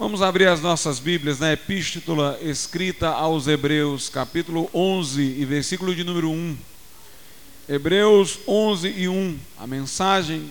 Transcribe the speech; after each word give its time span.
Vamos 0.00 0.22
abrir 0.22 0.46
as 0.46 0.62
nossas 0.62 0.98
Bíblias 0.98 1.40
na 1.40 1.52
epístola 1.52 2.38
escrita 2.40 3.08
aos 3.08 3.46
Hebreus, 3.46 4.08
capítulo 4.08 4.70
11 4.72 5.20
e 5.20 5.44
versículo 5.44 5.94
de 5.94 6.02
número 6.02 6.30
1. 6.30 6.56
Hebreus 7.68 8.38
11 8.48 8.88
e 8.88 9.08
1, 9.08 9.38
a 9.58 9.66
mensagem 9.66 10.50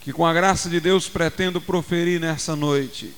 que 0.00 0.10
com 0.10 0.24
a 0.24 0.32
graça 0.32 0.70
de 0.70 0.80
Deus 0.80 1.06
pretendo 1.06 1.60
proferir 1.60 2.18
nessa 2.18 2.56
noite 2.56 3.12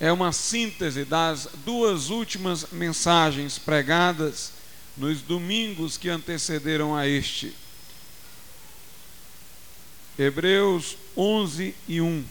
é 0.00 0.10
uma 0.10 0.32
síntese 0.32 1.04
das 1.04 1.50
duas 1.66 2.08
últimas 2.08 2.68
mensagens 2.72 3.58
pregadas 3.58 4.52
nos 4.96 5.20
domingos 5.20 5.98
que 5.98 6.08
antecederam 6.08 6.96
a 6.96 7.06
este. 7.06 7.52
Hebreus 10.18 10.96
11 11.14 11.74
e 11.86 12.00
1. 12.00 12.24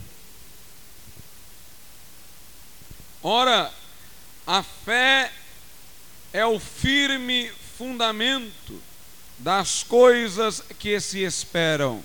Ora, 3.22 3.72
a 4.46 4.62
fé 4.62 5.32
é 6.32 6.44
o 6.44 6.58
firme 6.58 7.50
fundamento 7.78 8.82
das 9.38 9.82
coisas 9.82 10.62
que 10.78 10.98
se 11.00 11.22
esperam 11.22 12.02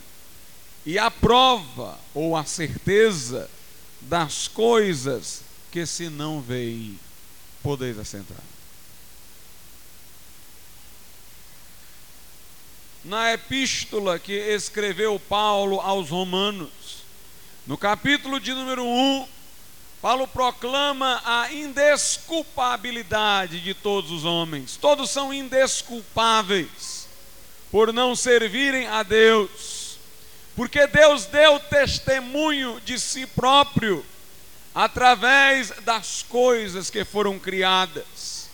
e 0.86 1.00
a 1.00 1.10
prova 1.10 2.00
ou 2.14 2.36
a 2.36 2.46
certeza 2.46 3.50
das 4.02 4.48
coisas 4.48 5.42
que 5.72 5.86
se 5.86 6.10
não 6.10 6.40
veem. 6.40 7.00
Podeis 7.64 7.98
assentar. 7.98 8.38
Na 13.04 13.34
epístola 13.34 14.20
que 14.20 14.34
escreveu 14.34 15.20
Paulo 15.20 15.80
aos 15.80 16.10
Romanos, 16.10 17.04
no 17.66 17.78
capítulo 17.78 18.40
de 18.40 18.54
número 18.54 18.86
1, 18.86 19.28
Paulo 20.02 20.28
proclama 20.28 21.22
a 21.26 21.52
indesculpabilidade 21.52 23.60
de 23.60 23.74
todos 23.74 24.12
os 24.12 24.26
homens. 24.26 24.78
Todos 24.78 25.10
são 25.10 25.34
indesculpáveis 25.34 27.08
por 27.72 27.92
não 27.92 28.16
servirem 28.16 28.88
a 28.88 29.04
Deus. 29.04 29.98
Porque 30.56 30.88
Deus 30.88 31.26
deu 31.26 31.60
testemunho 31.60 32.80
de 32.82 33.00
si 33.00 33.28
próprio 33.28 34.06
através 34.74 35.72
das 35.82 36.24
coisas 36.24 36.90
que 36.90 37.04
foram 37.04 37.38
criadas. 37.40 38.50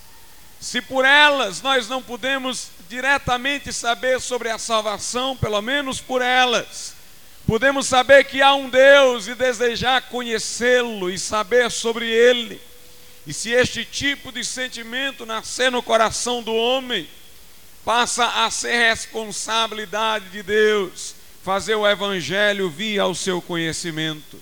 Se 0.59 0.81
por 0.81 1.03
elas 1.03 1.61
nós 1.61 1.89
não 1.89 2.01
podemos 2.01 2.69
diretamente 2.87 3.73
saber 3.73 4.21
sobre 4.21 4.49
a 4.49 4.57
salvação, 4.57 5.35
pelo 5.35 5.61
menos 5.61 5.99
por 5.99 6.21
elas, 6.21 6.92
Podemos 7.45 7.87
saber 7.87 8.23
que 8.23 8.41
há 8.41 8.53
um 8.55 8.69
Deus 8.69 9.27
e 9.27 9.35
desejar 9.35 10.03
conhecê-lo 10.03 11.09
e 11.09 11.19
saber 11.19 11.69
sobre 11.69 12.09
ele. 12.09 12.59
E 13.27 13.33
se 13.33 13.51
este 13.51 13.83
tipo 13.83 14.31
de 14.31 14.43
sentimento 14.43 15.25
nascer 15.25 15.71
no 15.71 15.83
coração 15.83 16.41
do 16.41 16.53
homem, 16.53 17.07
passa 17.83 18.45
a 18.45 18.49
ser 18.49 18.89
responsabilidade 18.89 20.29
de 20.29 20.41
Deus 20.41 21.15
fazer 21.43 21.75
o 21.75 21.87
evangelho 21.87 22.69
vir 22.69 22.99
ao 22.99 23.13
seu 23.13 23.41
conhecimento. 23.41 24.39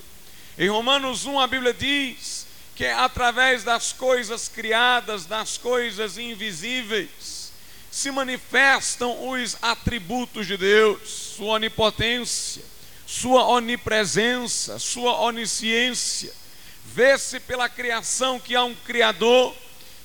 Em 0.56 0.68
Romanos 0.68 1.24
1 1.24 1.40
a 1.40 1.46
Bíblia 1.48 1.74
diz 1.74 2.46
que 2.76 2.84
é 2.84 2.92
através 2.92 3.64
das 3.64 3.92
coisas 3.92 4.48
criadas, 4.48 5.26
das 5.26 5.58
coisas 5.58 6.16
invisíveis, 6.16 7.52
se 7.90 8.10
manifestam 8.10 9.28
os 9.28 9.56
atributos 9.60 10.46
de 10.46 10.56
Deus, 10.56 11.08
sua 11.36 11.54
onipotência, 11.54 12.62
sua 13.06 13.46
onipresença, 13.46 14.78
sua 14.78 15.20
onisciência. 15.20 16.32
Vê-se 16.84 17.40
pela 17.40 17.68
criação 17.68 18.38
que 18.38 18.54
há 18.54 18.64
um 18.64 18.74
Criador 18.74 19.54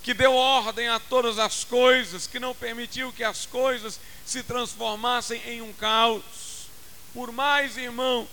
que 0.04 0.14
deu 0.14 0.34
ordem 0.34 0.88
a 0.88 1.00
todas 1.00 1.38
as 1.38 1.66
coisas, 1.66 2.28
que 2.28 2.40
não 2.40 2.56
permitiu 2.56 3.12
que 3.12 3.26
as 3.26 3.46
coisas 3.46 4.00
se 4.26 4.42
transformassem 4.42 5.42
em 5.46 5.62
um 5.62 5.74
caos. 5.74 6.70
Por 7.14 7.32
mais, 7.32 7.76
irmãos, 7.76 8.28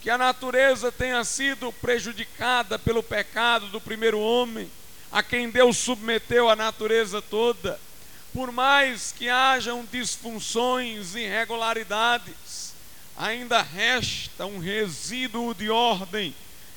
que 0.00 0.08
a 0.08 0.16
natureza 0.16 0.90
tenha 0.90 1.22
sido 1.24 1.72
prejudicada 1.72 2.78
pelo 2.78 3.02
pecado 3.02 3.66
do 3.68 3.80
primeiro 3.80 4.20
homem, 4.20 4.70
a 5.12 5.22
quem 5.22 5.50
Deus 5.50 5.76
submeteu 5.76 6.48
a 6.48 6.56
natureza 6.56 7.20
toda, 7.20 7.78
por 8.32 8.52
mais 8.52 9.12
que 9.12 9.28
hajam 9.28 9.86
disfunções, 9.90 11.14
irregularidades, 11.14 12.34
ainda 13.16 13.62
resta 13.62 14.44
um 14.44 14.58
resíduo 14.58 15.54
de 15.54 15.70
ordem 15.70 16.34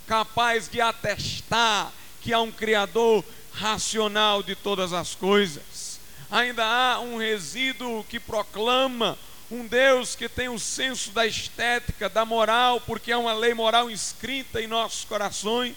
capaz 0.07 0.69
de 0.69 0.79
atestar 0.79 1.91
que 2.21 2.33
há 2.33 2.39
um 2.39 2.51
Criador 2.51 3.23
racional 3.53 4.41
de 4.41 4.55
todas 4.55 4.93
as 4.93 5.13
coisas. 5.13 5.99
Ainda 6.31 6.65
há 6.65 6.99
um 6.99 7.17
resíduo 7.17 8.03
que 8.05 8.19
proclama 8.19 9.17
um 9.51 9.65
Deus 9.65 10.15
que 10.15 10.29
tem 10.29 10.47
o 10.47 10.59
senso 10.59 11.11
da 11.11 11.25
estética, 11.25 12.07
da 12.07 12.23
moral, 12.23 12.79
porque 12.81 13.11
é 13.11 13.17
uma 13.17 13.33
lei 13.33 13.53
moral 13.53 13.89
inscrita 13.89 14.61
em 14.61 14.67
nossos 14.67 15.03
corações, 15.03 15.75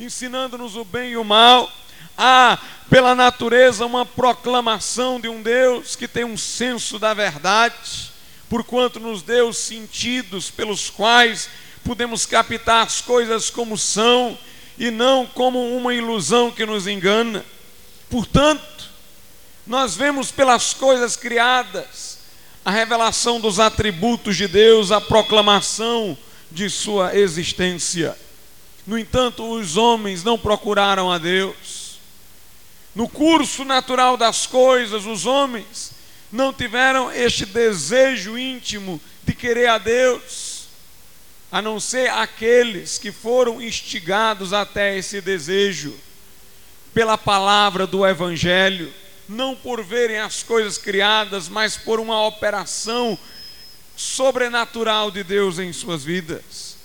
ensinando-nos 0.00 0.76
o 0.76 0.84
bem 0.84 1.12
e 1.12 1.16
o 1.16 1.24
mal. 1.24 1.70
Há, 2.16 2.58
pela 2.90 3.14
natureza, 3.14 3.86
uma 3.86 4.04
proclamação 4.04 5.20
de 5.20 5.28
um 5.28 5.42
Deus 5.42 5.94
que 5.94 6.08
tem 6.08 6.24
um 6.24 6.36
senso 6.36 6.98
da 6.98 7.14
verdade 7.14 8.11
porquanto 8.52 9.00
nos 9.00 9.22
deu 9.22 9.50
sentidos 9.50 10.50
pelos 10.50 10.90
quais 10.90 11.48
podemos 11.82 12.26
captar 12.26 12.86
as 12.86 13.00
coisas 13.00 13.48
como 13.48 13.78
são 13.78 14.36
e 14.78 14.90
não 14.90 15.24
como 15.24 15.74
uma 15.74 15.94
ilusão 15.94 16.50
que 16.50 16.66
nos 16.66 16.86
engana. 16.86 17.46
Portanto, 18.10 18.90
nós 19.66 19.96
vemos 19.96 20.30
pelas 20.30 20.74
coisas 20.74 21.16
criadas 21.16 22.18
a 22.62 22.70
revelação 22.70 23.40
dos 23.40 23.58
atributos 23.58 24.36
de 24.36 24.46
Deus, 24.46 24.92
a 24.92 25.00
proclamação 25.00 26.16
de 26.50 26.68
sua 26.68 27.16
existência. 27.16 28.14
No 28.86 28.98
entanto, 28.98 29.50
os 29.50 29.78
homens 29.78 30.22
não 30.22 30.38
procuraram 30.38 31.10
a 31.10 31.16
Deus. 31.16 31.96
No 32.94 33.08
curso 33.08 33.64
natural 33.64 34.18
das 34.18 34.46
coisas, 34.46 35.06
os 35.06 35.24
homens 35.24 36.01
não 36.32 36.50
tiveram 36.50 37.12
este 37.12 37.44
desejo 37.44 38.38
íntimo 38.38 38.98
de 39.22 39.34
querer 39.34 39.68
a 39.68 39.76
Deus, 39.76 40.66
a 41.50 41.60
não 41.60 41.78
ser 41.78 42.08
aqueles 42.08 42.96
que 42.96 43.12
foram 43.12 43.60
instigados 43.60 44.54
até 44.54 44.96
esse 44.96 45.20
desejo 45.20 45.94
pela 46.94 47.18
palavra 47.18 47.86
do 47.86 48.06
Evangelho, 48.06 48.92
não 49.28 49.54
por 49.54 49.84
verem 49.84 50.18
as 50.18 50.42
coisas 50.42 50.78
criadas, 50.78 51.48
mas 51.48 51.76
por 51.76 52.00
uma 52.00 52.26
operação 52.26 53.18
sobrenatural 53.94 55.10
de 55.10 55.22
Deus 55.22 55.58
em 55.58 55.72
suas 55.72 56.02
vidas. 56.02 56.76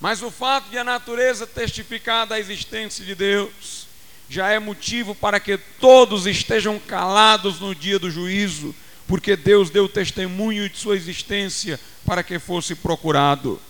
Mas 0.00 0.22
o 0.22 0.30
fato 0.30 0.70
de 0.70 0.78
a 0.78 0.84
natureza 0.84 1.46
testificar 1.46 2.26
da 2.26 2.38
existência 2.38 3.04
de 3.04 3.14
Deus, 3.14 3.79
já 4.30 4.48
é 4.48 4.60
motivo 4.60 5.12
para 5.12 5.40
que 5.40 5.58
todos 5.58 6.24
estejam 6.24 6.78
calados 6.78 7.58
no 7.58 7.74
dia 7.74 7.98
do 7.98 8.08
juízo, 8.08 8.72
porque 9.08 9.34
Deus 9.34 9.70
deu 9.70 9.88
testemunho 9.88 10.68
de 10.70 10.78
sua 10.78 10.94
existência 10.94 11.80
para 12.06 12.22
que 12.22 12.38
fosse 12.38 12.76
procurado. 12.76 13.60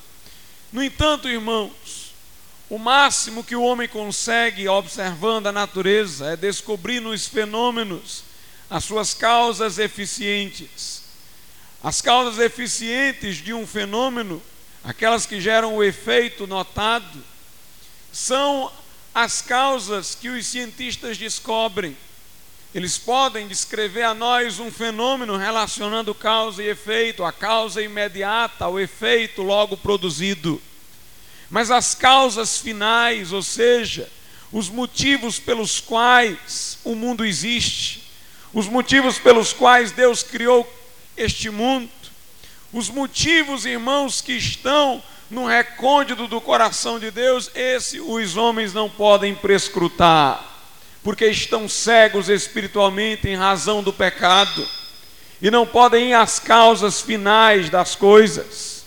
No 0.71 0.85
entanto, 0.85 1.31
irmãos, 1.31 2.13
o 2.69 2.79
máximo 2.79 3.43
que 3.43 3.57
o 3.57 3.63
homem 3.63 3.89
consegue 3.89 4.69
observando 4.69 5.47
a 5.47 5.53
natureza 5.53 6.33
é 6.33 6.37
descobrir 6.37 7.01
nos 7.01 7.27
fenômenos 7.27 8.23
as 8.69 8.85
suas 8.85 9.15
causas 9.15 9.79
eficientes. 9.79 11.05
As 11.83 12.03
causas 12.03 12.39
eficientes 12.39 13.37
de 13.37 13.55
um 13.55 13.67
fenômeno, 13.67 14.43
aquelas 14.85 15.25
que 15.25 15.41
geram 15.41 15.75
o 15.75 15.83
efeito 15.83 16.47
notado, 16.47 17.25
são 18.13 18.71
as 19.15 19.43
causas 19.43 20.15
que 20.15 20.29
os 20.29 20.47
cientistas 20.47 21.19
descobrem. 21.19 21.97
Eles 22.73 22.97
podem 22.97 23.49
descrever 23.49 24.05
a 24.05 24.15
nós 24.15 24.61
um 24.61 24.71
fenômeno 24.71 25.37
relacionando 25.37 26.15
causa 26.15 26.63
e 26.63 26.69
efeito, 26.69 27.25
a 27.25 27.33
causa 27.33 27.83
imediata, 27.83 28.69
o 28.69 28.79
efeito 28.79 29.43
logo 29.43 29.77
produzido. 29.77 30.63
Mas 31.51 31.71
as 31.73 31.97
causas 31.97 32.59
finais, 32.59 33.33
ou 33.33 33.43
seja, 33.43 34.09
os 34.53 34.69
motivos 34.69 35.41
pelos 35.41 35.81
quais 35.81 36.79
o 36.85 36.95
mundo 36.95 37.25
existe, 37.25 38.05
os 38.53 38.69
motivos 38.69 39.19
pelos 39.19 39.53
quais 39.53 39.91
Deus 39.91 40.23
criou 40.23 40.69
este 41.17 41.51
mundo, 41.51 41.91
os 42.73 42.89
motivos, 42.89 43.65
irmãos, 43.65 44.21
que 44.21 44.33
estão 44.33 45.03
no 45.31 45.47
recôndito 45.47 46.27
do 46.27 46.41
coração 46.41 46.99
de 46.99 47.11
Deus, 47.11 47.51
esse 47.55 48.01
os 48.01 48.37
homens 48.37 48.75
não 48.75 48.91
podem 48.91 49.35
prescrutar, 49.35 50.45
porque 51.05 51.27
estão 51.27 51.69
cegos 51.69 52.29
espiritualmente 52.29 53.29
em 53.29 53.37
razão 53.37 53.83
do 53.83 53.93
pecado 53.93 54.67
e 55.41 55.51
não 55.51 55.65
podem 55.65 56.11
ir 56.11 56.15
às 56.15 56.39
causas 56.41 57.01
finais 57.01 57.71
das 57.71 57.95
coisas. 57.95 58.85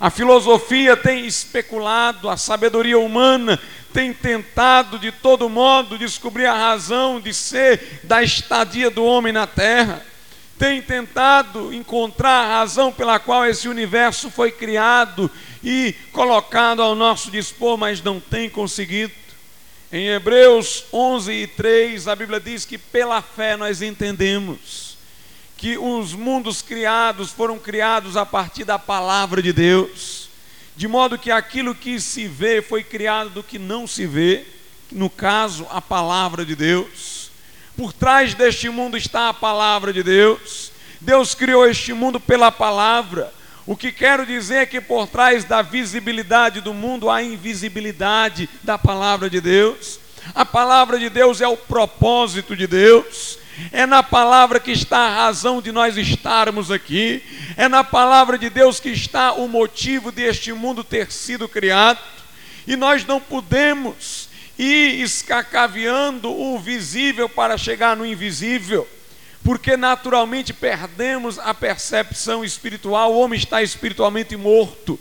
A 0.00 0.10
filosofia 0.10 0.96
tem 0.96 1.26
especulado, 1.26 2.28
a 2.28 2.36
sabedoria 2.36 2.98
humana 2.98 3.60
tem 3.92 4.12
tentado 4.12 4.98
de 4.98 5.12
todo 5.12 5.48
modo 5.48 5.96
descobrir 5.96 6.46
a 6.46 6.54
razão 6.54 7.20
de 7.20 7.32
ser 7.32 8.00
da 8.02 8.22
estadia 8.22 8.90
do 8.90 9.04
homem 9.04 9.32
na 9.32 9.46
terra. 9.46 10.04
Tem 10.58 10.80
tentado 10.80 11.72
encontrar 11.72 12.44
a 12.44 12.58
razão 12.58 12.92
pela 12.92 13.18
qual 13.18 13.44
esse 13.44 13.68
universo 13.68 14.30
foi 14.30 14.52
criado 14.52 15.30
e 15.62 15.94
colocado 16.12 16.80
ao 16.80 16.94
nosso 16.94 17.30
dispor, 17.30 17.76
mas 17.76 18.02
não 18.02 18.20
tem 18.20 18.48
conseguido. 18.48 19.12
Em 19.90 20.08
Hebreus 20.08 20.84
11 20.92 21.32
e 21.32 21.46
3, 21.46 22.08
a 22.08 22.16
Bíblia 22.16 22.40
diz 22.40 22.64
que 22.64 22.78
pela 22.78 23.22
fé 23.22 23.56
nós 23.56 23.82
entendemos 23.82 24.94
que 25.56 25.78
os 25.78 26.12
mundos 26.12 26.60
criados 26.60 27.30
foram 27.30 27.58
criados 27.58 28.16
a 28.16 28.26
partir 28.26 28.64
da 28.64 28.78
palavra 28.78 29.40
de 29.40 29.52
Deus, 29.52 30.28
de 30.76 30.86
modo 30.86 31.18
que 31.18 31.30
aquilo 31.30 31.74
que 31.74 32.00
se 32.00 32.26
vê 32.26 32.60
foi 32.60 32.82
criado 32.82 33.30
do 33.30 33.42
que 33.42 33.58
não 33.58 33.86
se 33.86 34.06
vê, 34.06 34.44
no 34.90 35.08
caso, 35.08 35.66
a 35.70 35.80
palavra 35.80 36.44
de 36.44 36.54
Deus. 36.54 37.23
Por 37.76 37.92
trás 37.92 38.34
deste 38.34 38.68
mundo 38.68 38.96
está 38.96 39.28
a 39.28 39.34
palavra 39.34 39.92
de 39.92 40.02
Deus. 40.02 40.70
Deus 41.00 41.34
criou 41.34 41.68
este 41.68 41.92
mundo 41.92 42.20
pela 42.20 42.52
palavra. 42.52 43.32
O 43.66 43.76
que 43.76 43.90
quero 43.90 44.24
dizer 44.24 44.56
é 44.56 44.66
que 44.66 44.80
por 44.80 45.08
trás 45.08 45.44
da 45.44 45.60
visibilidade 45.60 46.60
do 46.60 46.72
mundo 46.72 47.10
há 47.10 47.22
invisibilidade 47.22 48.48
da 48.62 48.78
palavra 48.78 49.28
de 49.28 49.40
Deus. 49.40 49.98
A 50.34 50.44
palavra 50.44 50.98
de 50.98 51.10
Deus 51.10 51.40
é 51.40 51.48
o 51.48 51.56
propósito 51.56 52.54
de 52.54 52.66
Deus. 52.66 53.38
É 53.72 53.86
na 53.86 54.02
palavra 54.02 54.60
que 54.60 54.70
está 54.70 54.98
a 54.98 55.24
razão 55.24 55.60
de 55.60 55.72
nós 55.72 55.96
estarmos 55.96 56.70
aqui. 56.70 57.22
É 57.56 57.68
na 57.68 57.82
palavra 57.82 58.38
de 58.38 58.50
Deus 58.50 58.78
que 58.78 58.90
está 58.90 59.32
o 59.32 59.48
motivo 59.48 60.12
deste 60.12 60.52
mundo 60.52 60.84
ter 60.84 61.10
sido 61.10 61.48
criado. 61.48 61.98
E 62.66 62.76
nós 62.76 63.04
não 63.04 63.20
podemos 63.20 64.28
ir 64.58 65.02
escacaveando 65.02 66.30
o 66.30 66.58
visível 66.58 67.28
para 67.28 67.58
chegar 67.58 67.96
no 67.96 68.06
invisível 68.06 68.88
porque 69.44 69.76
naturalmente 69.76 70.54
perdemos 70.54 71.38
a 71.38 71.52
percepção 71.52 72.42
espiritual, 72.42 73.12
o 73.12 73.18
homem 73.20 73.38
está 73.38 73.62
espiritualmente 73.62 74.34
morto. 74.38 74.98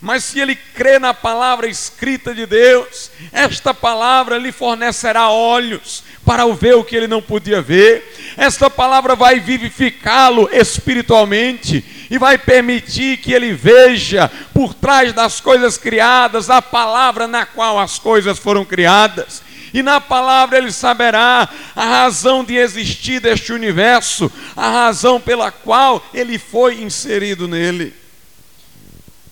Mas 0.00 0.24
se 0.24 0.38
ele 0.38 0.54
crê 0.54 0.98
na 0.98 1.14
palavra 1.14 1.66
escrita 1.66 2.34
de 2.34 2.44
Deus, 2.46 3.10
esta 3.32 3.72
palavra 3.72 4.36
lhe 4.36 4.52
fornecerá 4.52 5.30
olhos 5.30 6.04
para 6.24 6.46
ver 6.54 6.74
o 6.74 6.84
que 6.84 6.94
ele 6.94 7.06
não 7.06 7.22
podia 7.22 7.62
ver. 7.62 8.34
Esta 8.36 8.68
palavra 8.68 9.16
vai 9.16 9.40
vivificá-lo 9.40 10.48
espiritualmente 10.52 11.84
e 12.10 12.18
vai 12.18 12.36
permitir 12.36 13.18
que 13.18 13.32
ele 13.32 13.52
veja 13.52 14.30
por 14.52 14.74
trás 14.74 15.12
das 15.12 15.40
coisas 15.40 15.78
criadas 15.78 16.50
a 16.50 16.60
palavra 16.60 17.26
na 17.26 17.46
qual 17.46 17.78
as 17.78 17.98
coisas 17.98 18.38
foram 18.38 18.64
criadas 18.64 19.46
e 19.72 19.82
na 19.82 20.00
palavra 20.00 20.56
ele 20.56 20.72
saberá 20.72 21.46
a 21.74 21.84
razão 21.84 22.42
de 22.42 22.56
existir 22.56 23.20
deste 23.20 23.52
universo, 23.52 24.32
a 24.56 24.70
razão 24.70 25.20
pela 25.20 25.50
qual 25.50 26.02
ele 26.14 26.38
foi 26.38 26.82
inserido 26.82 27.46
nele. 27.46 27.92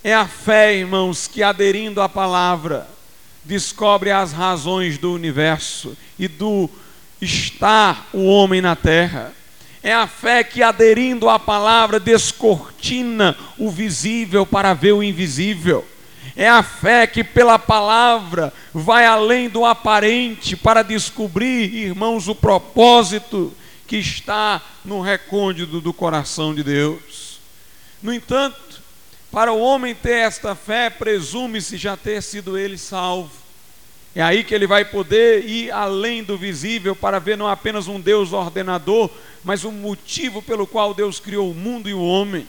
É 0.05 0.15
a 0.15 0.29
fé, 0.29 0.77
irmãos, 0.77 1.27
que 1.27 1.43
aderindo 1.43 2.03
à 2.03 2.11
palavra, 2.11 2.87
descobre 3.43 4.11
as 4.11 4.35
razões 4.35 4.99
do 4.99 5.15
universo 5.15 5.97
e 6.19 6.29
do 6.29 6.69
estar 7.23 8.11
o 8.13 8.27
homem 8.27 8.61
na 8.61 8.77
terra. 8.77 9.33
É 9.83 9.95
a 9.95 10.07
fé 10.07 10.45
que, 10.45 10.63
aderindo 10.63 11.31
à 11.31 11.39
palavra, 11.39 11.99
descortina 11.99 13.35
o 13.57 13.71
visível 13.71 14.45
para 14.45 14.75
ver 14.75 14.93
o 14.93 15.03
invisível. 15.03 15.83
É 16.37 16.51
a 16.51 16.63
fé 16.63 17.07
que, 17.07 17.25
pela 17.25 17.59
palavra, 17.59 18.53
vai 18.75 19.07
além 19.07 19.49
do 19.49 19.65
aparente 19.65 20.55
para 20.55 20.83
descobrir, 20.83 21.75
irmãos, 21.75 22.29
o 22.29 22.35
propósito 22.35 23.55
que 23.87 23.97
está 23.97 24.61
no 24.85 25.01
recôndito 25.01 25.81
do 25.81 25.95
coração 25.95 26.55
de 26.55 26.63
Deus. 26.63 27.41
No 28.03 28.13
entanto, 28.13 28.64
para 29.35 29.53
o 29.53 29.59
homem 29.59 29.97
ter 29.97 30.19
esta 30.19 30.55
fé, 30.55 30.89
presume-se 30.89 31.77
já 31.77 31.97
ter 31.97 32.23
sido 32.23 32.57
ele 32.57 32.79
salvo. 32.79 33.33
É 34.15 34.23
aí 34.23 34.45
que 34.45 34.55
ele 34.55 34.65
vai 34.65 34.85
poder 34.85 35.45
ir 35.45 35.73
além 35.73 36.23
do 36.23 36.39
visível 36.39 36.95
para 36.95 37.19
ver 37.19 37.37
não 37.37 37.49
apenas 37.49 37.89
um 37.89 38.01
Deus 38.01 38.33
ordenador, 38.33 39.11
mas 39.43 39.65
o 39.65 39.73
motivo 39.73 40.41
pelo 40.41 40.69
qual 40.69 40.95
Deus 40.95 41.19
criou 41.19 41.51
o 41.51 41.55
mundo 41.55 41.89
e 41.89 41.95
o 41.95 42.01
homem. 42.01 42.47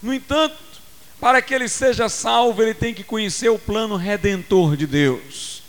No 0.00 0.14
entanto, 0.14 0.56
para 1.20 1.42
que 1.42 1.52
ele 1.52 1.68
seja 1.68 2.08
salvo, 2.08 2.62
ele 2.62 2.72
tem 2.72 2.94
que 2.94 3.04
conhecer 3.04 3.50
o 3.50 3.58
plano 3.58 3.94
redentor 3.94 4.78
de 4.78 4.86
Deus. 4.86 5.62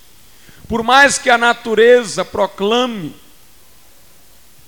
Por 0.69 0.83
mais 0.83 1.17
que 1.17 1.29
a 1.29 1.37
natureza 1.37 2.23
proclame 2.23 3.13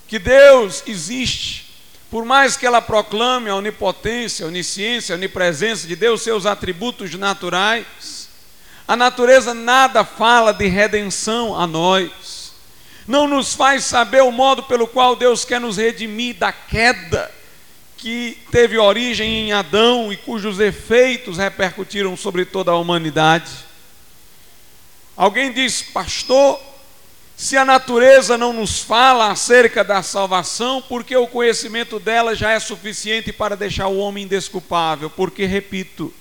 que 0.06 0.20
Deus 0.20 0.84
existe, 0.86 1.71
por 2.12 2.26
mais 2.26 2.58
que 2.58 2.66
ela 2.66 2.82
proclame 2.82 3.50
a 3.50 3.56
onipotência, 3.56 4.46
a 4.46 4.50
onisciência, 4.50 5.16
a 5.16 5.18
onipresença 5.18 5.88
de 5.88 5.96
Deus, 5.96 6.22
seus 6.22 6.46
atributos 6.46 7.14
naturais, 7.16 8.28
a 8.86 8.98
natureza 8.98 9.54
nada 9.54 10.04
fala 10.04 10.52
de 10.52 10.68
redenção 10.68 11.58
a 11.58 11.66
nós, 11.66 12.52
não 13.08 13.30
nos 13.30 13.54
faz 13.54 13.86
saber 13.86 14.22
o 14.22 14.32
modo 14.32 14.64
pelo 14.64 14.86
qual 14.88 15.16
Deus 15.16 15.46
quer 15.46 15.62
nos 15.62 15.78
redimir 15.78 16.36
da 16.36 16.52
queda 16.52 17.32
que 17.96 18.38
teve 18.52 18.78
origem 18.78 19.48
em 19.48 19.54
Adão 19.54 20.12
e 20.12 20.18
cujos 20.18 20.60
efeitos 20.60 21.38
repercutiram 21.38 22.18
sobre 22.18 22.44
toda 22.44 22.72
a 22.72 22.78
humanidade. 22.78 23.52
Alguém 25.16 25.54
diz, 25.54 25.82
pastor, 25.82 26.60
se 27.42 27.58
a 27.58 27.66
natureza 27.66 28.38
não 28.38 28.54
nos 28.54 28.82
fala 28.82 29.32
acerca 29.32 29.84
da 29.84 30.04
salvação, 30.04 30.80
porque 30.80 31.18
o 31.18 31.26
conhecimento 31.26 32.00
dela 32.00 32.36
já 32.36 32.52
é 32.52 32.60
suficiente 32.60 33.34
para 33.34 33.58
deixar 33.58 33.88
o 33.88 33.98
homem 33.98 34.26
indesculpável? 34.26 35.10
Porque, 35.10 35.48
repito, 35.48 36.14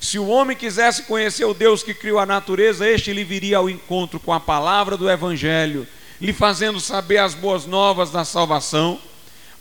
se 0.00 0.18
o 0.18 0.26
homem 0.26 0.56
quisesse 0.56 1.02
conhecer 1.02 1.44
o 1.44 1.52
Deus 1.52 1.82
que 1.82 1.92
criou 1.92 2.18
a 2.18 2.24
natureza, 2.24 2.88
este 2.88 3.12
lhe 3.12 3.22
viria 3.22 3.58
ao 3.58 3.68
encontro 3.68 4.18
com 4.18 4.32
a 4.32 4.40
palavra 4.40 4.96
do 4.96 5.10
Evangelho, 5.10 5.86
lhe 6.18 6.32
fazendo 6.32 6.80
saber 6.80 7.18
as 7.18 7.34
boas 7.34 7.66
novas 7.66 8.10
da 8.10 8.24
salvação. 8.24 8.98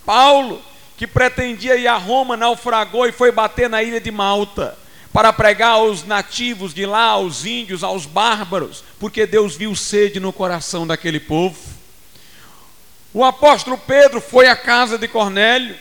Paulo 0.06 0.62
que 0.96 1.06
pretendia 1.06 1.76
ir 1.76 1.88
a 1.88 1.98
Roma, 1.98 2.38
naufragou 2.38 3.06
e 3.06 3.12
foi 3.12 3.34
bater 3.34 3.70
na 3.70 3.84
ilha 3.84 4.00
de 4.00 4.12
Malta 4.12 4.78
para 5.14 5.34
pregar 5.34 5.72
aos 5.72 6.06
nativos 6.06 6.74
de 6.74 6.86
lá, 6.86 7.06
aos 7.06 7.46
índios, 7.46 7.84
aos 7.84 8.06
bárbaros, 8.06 8.84
porque 9.00 9.26
Deus 9.26 9.56
viu 9.56 9.76
sede 9.76 10.20
no 10.20 10.32
coração 10.32 10.88
daquele 10.88 11.20
povo. 11.20 11.58
O 13.14 13.26
apóstolo 13.26 13.78
Pedro 13.78 14.22
foi 14.22 14.48
à 14.48 14.56
casa 14.56 14.98
de 14.98 15.08
Cornélio, 15.08 15.76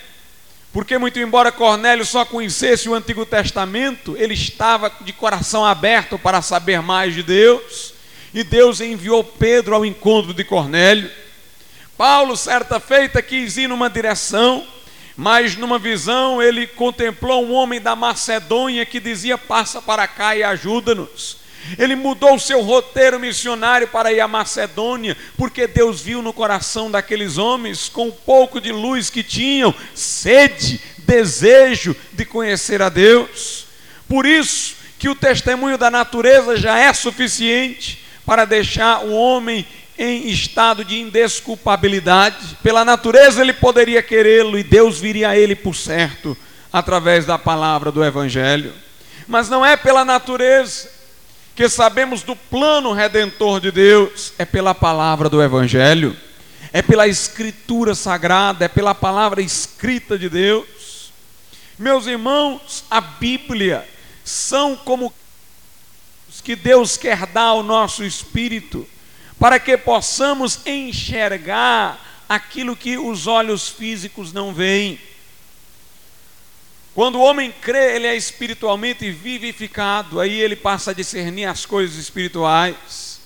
porque, 0.73 0.99
muito 0.99 1.19
embora 1.19 1.53
Cornélio 1.53 2.05
só 2.05 2.25
conhecesse 2.25 2.89
o 2.89 2.95
Antigo 2.95 3.25
Testamento, 3.25 4.17
ele 4.17 4.35
estava 4.35 4.93
de 5.01 5.13
coração 5.13 5.65
aberto 5.65 6.19
para 6.19 6.43
saber 6.43 6.81
mais 6.81 7.15
de 7.15 7.23
Deus, 7.23 7.95
e 8.35 8.43
Deus 8.43 8.81
enviou 8.81 9.23
Pedro 9.23 9.75
ao 9.75 9.85
encontro 9.85 10.35
de 10.35 10.45
Cornélio. 10.45 11.11
Paulo, 11.97 12.37
certa 12.37 12.81
feita, 12.81 13.21
quis 13.21 13.57
ir 13.57 13.69
numa 13.69 13.91
direção, 13.91 14.67
mas 15.21 15.55
numa 15.55 15.79
visão 15.79 16.41
ele 16.41 16.67
contemplou 16.67 17.45
um 17.45 17.53
homem 17.53 17.79
da 17.79 17.95
Macedônia 17.95 18.87
que 18.87 18.99
dizia: 18.99 19.37
Passa 19.37 19.83
para 19.83 20.09
cá 20.09 20.35
e 20.35 20.43
ajuda-nos. 20.43 21.37
Ele 21.79 21.95
mudou 21.95 22.37
o 22.37 22.41
seu 22.41 22.63
roteiro 22.63 23.21
missionário 23.21 23.87
para 23.87 24.11
ir 24.15 24.21
à 24.21 24.27
Macedônia, 24.27 25.15
porque 25.37 25.67
Deus 25.67 26.01
viu 26.01 26.23
no 26.23 26.33
coração 26.33 26.91
daqueles 26.91 27.37
homens, 27.37 27.87
com 27.87 28.09
o 28.09 28.13
pouco 28.13 28.63
de 28.63 28.73
luz 28.73 29.11
que 29.11 29.23
tinham, 29.23 29.75
sede, 29.95 30.81
desejo 31.01 31.95
de 32.15 32.25
conhecer 32.25 32.81
a 32.81 32.89
Deus. 32.89 33.67
Por 34.09 34.25
isso 34.25 34.75
que 34.99 35.11
o 35.11 35.15
testemunho 35.15 35.77
da 35.77 35.91
natureza 35.91 36.57
já 36.57 36.79
é 36.79 36.91
suficiente 36.95 38.03
para 38.25 38.47
deixar 38.47 39.05
o 39.05 39.13
homem 39.13 39.67
em 40.01 40.29
estado 40.29 40.83
de 40.83 40.99
indesculpabilidade. 40.99 42.57
Pela 42.63 42.87
natureza 42.87 43.43
ele 43.43 43.53
poderia 43.53 44.03
querê-lo 44.03 44.59
e 44.59 44.65
Deus 44.65 44.99
viria 44.99 45.29
a 45.29 45.37
ele 45.37 45.55
por 45.55 45.77
certo, 45.77 46.35
através 46.73 47.27
da 47.27 47.39
palavra 47.39 47.93
do 47.93 48.03
Evangelho. 48.03 48.73
Mas 49.29 49.51
não 49.51 49.65
é 49.65 49.77
pela 49.77 50.03
natureza 50.03 50.91
que 51.55 51.69
sabemos 51.69 52.23
do 52.23 52.35
plano 52.35 52.95
redentor 52.95 53.61
de 53.61 53.71
Deus, 53.71 54.33
é 54.39 54.47
pela 54.47 54.75
palavra 54.75 55.29
do 55.29 55.43
Evangelho, 55.43 56.17
é 56.73 56.81
pela 56.81 57.07
Escritura 57.07 57.95
sagrada, 57.95 58.65
é 58.65 58.69
pela 58.69 58.95
palavra 58.95 59.43
escrita 59.43 60.19
de 60.19 60.31
Deus. 60.31 61.13
Meus 61.79 62.07
irmãos, 62.07 62.85
a 62.91 63.03
Bíblia 63.03 63.87
são 64.25 64.75
como 64.77 65.13
os 66.27 66.41
que 66.41 66.57
Deus 66.57 66.97
quer 66.97 67.27
dar 67.27 67.49
ao 67.49 67.63
nosso 67.63 68.03
espírito 68.03 68.89
para 69.41 69.59
que 69.59 69.77
possamos 69.79 70.61
enxergar 70.67 71.99
aquilo 72.29 72.77
que 72.77 72.99
os 72.99 73.27
olhos 73.27 73.71
físicos 73.71 74.35
não 74.35 74.53
veem. 74.53 75.01
Quando 76.95 77.17
o 77.17 77.23
homem 77.23 77.51
crê, 77.51 77.97
ele 77.97 78.07
é 78.07 78.15
espiritualmente 78.15 79.11
vivificado, 79.11 80.21
aí 80.21 80.39
ele 80.39 80.55
passa 80.55 80.91
a 80.91 80.95
discernir 80.95 81.47
as 81.47 81.65
coisas 81.65 81.97
espirituais. 81.97 83.19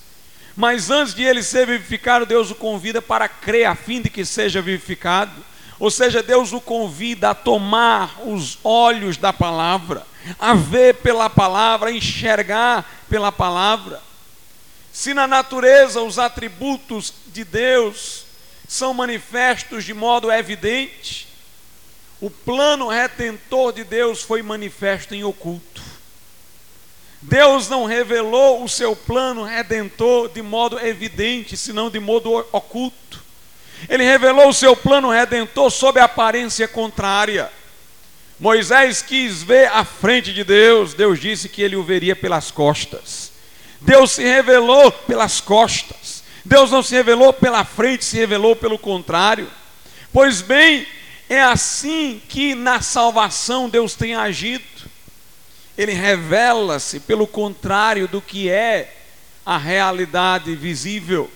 Mas 0.54 0.88
antes 0.88 1.14
de 1.14 1.24
ele 1.24 1.42
ser 1.42 1.66
vivificado, 1.66 2.24
Deus 2.24 2.48
o 2.48 2.54
convida 2.54 3.02
para 3.02 3.28
crer 3.28 3.64
a 3.64 3.74
fim 3.74 4.00
de 4.00 4.08
que 4.08 4.24
seja 4.24 4.62
vivificado. 4.62 5.44
Ou 5.80 5.90
seja, 5.90 6.22
Deus 6.22 6.52
o 6.52 6.60
convida 6.60 7.30
a 7.30 7.34
tomar 7.34 8.20
os 8.24 8.56
olhos 8.62 9.16
da 9.16 9.32
palavra, 9.32 10.06
a 10.38 10.54
ver 10.54 10.94
pela 10.94 11.28
palavra, 11.28 11.88
a 11.88 11.92
enxergar 11.92 12.88
pela 13.10 13.32
palavra. 13.32 14.00
Se 14.94 15.12
na 15.12 15.26
natureza 15.26 16.00
os 16.02 16.20
atributos 16.20 17.12
de 17.26 17.42
Deus 17.42 18.26
são 18.68 18.94
manifestos 18.94 19.84
de 19.84 19.92
modo 19.92 20.30
evidente, 20.30 21.26
o 22.20 22.30
plano 22.30 22.86
retentor 22.86 23.72
de 23.72 23.82
Deus 23.82 24.22
foi 24.22 24.40
manifesto 24.40 25.12
em 25.12 25.24
oculto. 25.24 25.82
Deus 27.20 27.68
não 27.68 27.86
revelou 27.86 28.62
o 28.62 28.68
seu 28.68 28.94
plano 28.94 29.42
redentor 29.42 30.28
de 30.28 30.40
modo 30.42 30.78
evidente, 30.78 31.56
senão 31.56 31.90
de 31.90 31.98
modo 31.98 32.32
oculto. 32.52 33.20
Ele 33.88 34.04
revelou 34.04 34.48
o 34.48 34.54
seu 34.54 34.76
plano 34.76 35.10
redentor 35.10 35.72
sob 35.72 35.98
aparência 35.98 36.68
contrária. 36.68 37.50
Moisés 38.38 39.02
quis 39.02 39.42
ver 39.42 39.66
a 39.72 39.84
frente 39.84 40.32
de 40.32 40.44
Deus, 40.44 40.94
Deus 40.94 41.18
disse 41.18 41.48
que 41.48 41.62
ele 41.62 41.74
o 41.74 41.82
veria 41.82 42.14
pelas 42.14 42.52
costas. 42.52 43.23
Deus 43.84 44.12
se 44.12 44.22
revelou 44.22 44.90
pelas 44.90 45.40
costas. 45.40 46.24
Deus 46.42 46.70
não 46.70 46.82
se 46.82 46.94
revelou 46.94 47.32
pela 47.32 47.64
frente, 47.64 48.04
se 48.04 48.16
revelou 48.16 48.56
pelo 48.56 48.78
contrário. 48.78 49.48
Pois 50.10 50.40
bem, 50.40 50.86
é 51.28 51.42
assim 51.42 52.20
que 52.28 52.54
na 52.54 52.80
salvação 52.80 53.68
Deus 53.68 53.94
tem 53.94 54.14
agido. 54.14 54.64
Ele 55.76 55.92
revela-se 55.92 56.98
pelo 57.00 57.26
contrário 57.26 58.08
do 58.08 58.22
que 58.22 58.48
é 58.48 58.94
a 59.44 59.58
realidade 59.58 60.54
visível, 60.54 61.30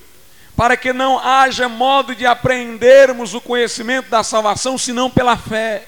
para 0.55 0.75
que 0.75 0.91
não 0.91 1.19
haja 1.19 1.69
modo 1.69 2.15
de 2.15 2.25
aprendermos 2.25 3.35
o 3.35 3.41
conhecimento 3.41 4.09
da 4.09 4.23
salvação 4.23 4.75
senão 4.75 5.09
pela 5.09 5.37
fé. 5.37 5.85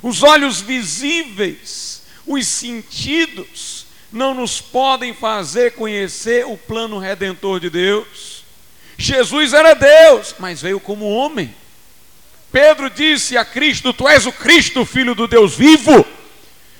Os 0.00 0.22
olhos 0.22 0.60
visíveis, 0.60 2.02
os 2.24 2.46
sentidos, 2.46 3.73
não 4.14 4.32
nos 4.32 4.60
podem 4.60 5.12
fazer 5.12 5.72
conhecer 5.72 6.46
o 6.46 6.56
plano 6.56 6.98
redentor 6.98 7.58
de 7.58 7.68
Deus. 7.68 8.44
Jesus 8.96 9.52
era 9.52 9.74
Deus, 9.74 10.36
mas 10.38 10.62
veio 10.62 10.78
como 10.78 11.10
homem. 11.10 11.52
Pedro 12.52 12.88
disse 12.88 13.36
a 13.36 13.44
Cristo: 13.44 13.92
Tu 13.92 14.08
és 14.08 14.24
o 14.24 14.30
Cristo, 14.30 14.84
filho 14.84 15.16
do 15.16 15.26
Deus 15.26 15.56
vivo. 15.56 16.06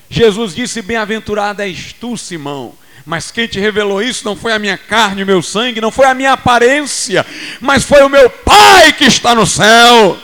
Jesus 0.08 0.54
disse: 0.54 0.80
Bem-aventurado 0.80 1.60
és 1.60 1.92
tu, 1.92 2.16
Simão. 2.16 2.72
Mas 3.04 3.32
quem 3.32 3.48
te 3.48 3.58
revelou 3.58 4.00
isso 4.00 4.24
não 4.24 4.36
foi 4.36 4.52
a 4.52 4.58
minha 4.58 4.78
carne 4.78 5.24
o 5.24 5.26
meu 5.26 5.42
sangue, 5.42 5.80
não 5.80 5.90
foi 5.90 6.06
a 6.06 6.14
minha 6.14 6.32
aparência, 6.32 7.26
mas 7.60 7.84
foi 7.84 8.02
o 8.02 8.08
meu 8.08 8.30
Pai 8.30 8.92
que 8.92 9.04
está 9.04 9.34
no 9.34 9.44
céu. 9.44 10.16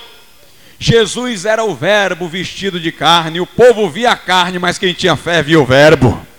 Jesus 0.79 1.45
era 1.45 1.63
o 1.65 1.75
Verbo 1.75 2.27
vestido 2.29 2.81
de 2.81 2.91
carne, 2.93 3.41
o 3.41 3.47
povo 3.47 3.91
via 3.91 4.13
a 4.13 4.17
carne, 4.17 4.59
mas 4.59 4.79
quem 4.79 4.95
tinha 4.95 5.17
fé 5.17 5.43
via 5.43 5.61
o 5.61 5.67
Verbo. 5.67 6.30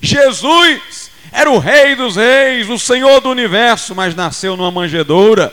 Jesus 0.00 1.10
era 1.32 1.50
o 1.50 1.58
Rei 1.58 1.94
dos 1.94 2.16
Reis, 2.16 2.68
o 2.70 2.78
Senhor 2.78 3.20
do 3.20 3.28
universo, 3.28 3.94
mas 3.94 4.14
nasceu 4.14 4.56
numa 4.56 4.70
manjedoura. 4.70 5.52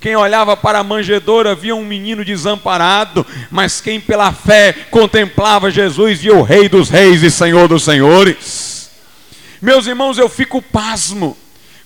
Quem 0.00 0.16
olhava 0.16 0.56
para 0.56 0.80
a 0.80 0.84
manjedoura 0.84 1.54
via 1.54 1.76
um 1.76 1.84
menino 1.84 2.24
desamparado, 2.24 3.24
mas 3.50 3.80
quem 3.80 4.00
pela 4.00 4.32
fé 4.32 4.72
contemplava 4.90 5.70
Jesus 5.70 6.20
via 6.20 6.34
o 6.34 6.42
Rei 6.42 6.68
dos 6.68 6.90
Reis 6.90 7.22
e 7.22 7.30
Senhor 7.30 7.68
dos 7.68 7.84
Senhores. 7.84 8.90
Meus 9.60 9.86
irmãos, 9.86 10.18
eu 10.18 10.28
fico 10.28 10.60
pasmo 10.60 11.36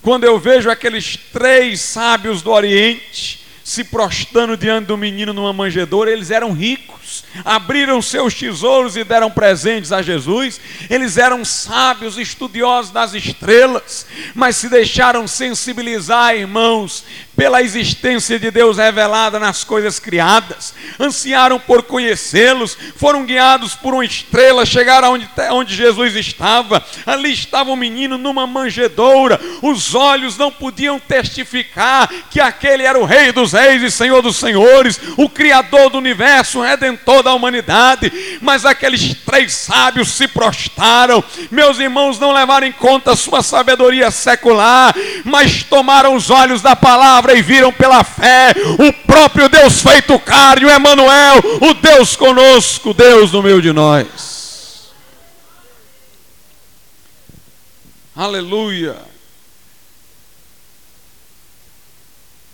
quando 0.01 0.25
eu 0.25 0.39
vejo 0.39 0.71
aqueles 0.71 1.19
três 1.33 1.81
sábios 1.81 2.41
do 2.41 2.51
Oriente 2.51 3.46
se 3.67 3.83
prostrando 3.83 4.57
diante 4.57 4.87
do 4.87 4.97
menino 4.97 5.33
numa 5.33 5.53
manjedoura, 5.53 6.09
eles 6.09 6.31
eram 6.31 6.53
ricos, 6.53 7.25
abriram 7.45 8.01
seus 8.01 8.33
tesouros 8.33 8.97
e 8.97 9.03
deram 9.03 9.29
presentes 9.29 9.91
a 9.91 10.01
Jesus. 10.01 10.61
Eles 10.89 11.17
eram 11.17 11.45
sábios, 11.45 12.17
estudiosos 12.17 12.93
das 12.93 13.13
estrelas, 13.13 14.07
mas 14.37 14.55
se 14.55 14.69
deixaram 14.69 15.27
sensibilizar, 15.27 16.37
irmãos, 16.37 17.05
pela 17.37 17.63
existência 17.63 18.39
de 18.39 18.51
Deus 18.51 18.79
revelada 18.79 19.39
nas 19.39 19.63
coisas 19.63 20.01
criadas, 20.01 20.75
ansiaram 20.99 21.61
por 21.61 21.83
conhecê-los, 21.83 22.77
foram 22.97 23.27
guiados 23.27 23.75
por 23.75 23.93
uma 23.93 24.05
estrela, 24.05 24.65
chegaram 24.65 25.13
onde, 25.13 25.29
onde 25.51 25.77
Jesus 25.77 26.17
estava, 26.17 26.83
ali 27.05 27.33
estava 27.33 27.71
um 27.71 27.77
menino 27.77 28.17
numa 28.17 28.47
manjedoura, 28.47 29.39
os 29.61 29.95
olhos 29.95 30.39
não 30.39 30.51
podiam 30.51 30.99
testificar 30.99 32.09
que 32.31 32.41
aquele 32.41 32.85
era 32.85 32.99
o 32.99 33.05
Rei 33.05 33.31
dos 33.33 33.53
Reis 33.53 33.83
e 33.83 33.91
Senhor 33.91 34.23
dos 34.23 34.37
Senhores, 34.37 34.99
o 35.19 35.29
Criador 35.29 35.91
do 35.91 35.99
universo, 35.99 36.61
o 36.61 36.63
Redentor 36.63 37.23
da 37.23 37.35
humanidade, 37.35 38.11
mas 38.41 38.65
aqueles 38.65 39.15
três 39.27 39.53
sábios 39.53 40.13
se 40.13 40.27
prostraram, 40.27 41.23
meus 41.51 41.79
irmãos 41.79 42.19
não 42.19 42.33
levaram 42.33 42.67
em 42.67 42.73
conta 42.73 43.13
a 43.13 43.17
sua 43.17 43.43
sabedoria 43.43 44.11
secular, 44.11 44.95
mas 45.23 45.63
tomaram 45.63 46.15
os 46.15 46.31
olhos 46.31 46.63
da 46.63 46.75
palavra 46.75 47.26
palavra 47.27 47.35
e 47.35 47.43
viram 47.43 47.73
pela 47.73 48.05
fé 48.05 48.55
o 48.79 48.93
próprio 49.05 49.49
Deus 49.49 49.83
feito 49.83 50.19
carne, 50.21 50.67
o 50.67 50.71
Emanuel, 50.71 51.39
o 51.61 51.75
Deus 51.75 52.15
conosco, 52.15 52.95
Deus 52.95 53.33
no 53.33 53.43
meio 53.43 53.61
de 53.61 53.73
nós. 53.73 54.93
Aleluia. 58.15 58.97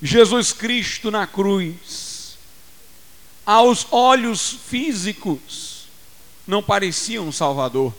Jesus 0.01 0.53
Cristo 0.53 1.11
na 1.11 1.27
cruz, 1.27 2.37
aos 3.47 3.87
olhos 3.91 4.59
físicos, 4.69 5.87
não 6.47 6.63
parecia 6.63 7.23
um 7.23 7.31
Salvador. 7.31 7.95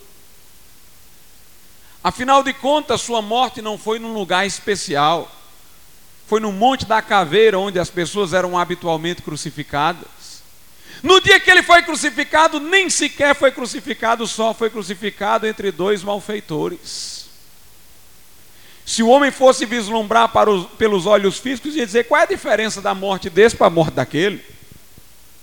Afinal 2.02 2.42
de 2.42 2.52
contas, 2.52 3.00
sua 3.00 3.22
morte 3.22 3.62
não 3.62 3.78
foi 3.78 3.98
num 3.98 4.12
lugar 4.12 4.46
especial 4.46 5.30
foi 6.26 6.40
no 6.40 6.52
Monte 6.52 6.86
da 6.86 7.02
Caveira, 7.02 7.58
onde 7.58 7.78
as 7.78 7.90
pessoas 7.90 8.32
eram 8.32 8.58
habitualmente 8.58 9.22
crucificadas. 9.22 10.42
No 11.02 11.20
dia 11.20 11.38
que 11.38 11.50
ele 11.50 11.62
foi 11.62 11.82
crucificado, 11.82 12.58
nem 12.58 12.88
sequer 12.88 13.34
foi 13.34 13.50
crucificado 13.50 14.26
só, 14.26 14.54
foi 14.54 14.70
crucificado 14.70 15.46
entre 15.46 15.70
dois 15.70 16.02
malfeitores. 16.02 17.26
Se 18.86 19.02
o 19.02 19.08
homem 19.08 19.30
fosse 19.30 19.66
vislumbrar 19.66 20.30
os, 20.48 20.66
pelos 20.72 21.06
olhos 21.06 21.38
físicos, 21.38 21.76
ia 21.76 21.86
dizer 21.86 22.04
qual 22.04 22.20
é 22.20 22.24
a 22.24 22.28
diferença 22.28 22.80
da 22.80 22.94
morte 22.94 23.28
desse 23.28 23.56
para 23.56 23.66
a 23.66 23.70
morte 23.70 23.94
daquele. 23.94 24.42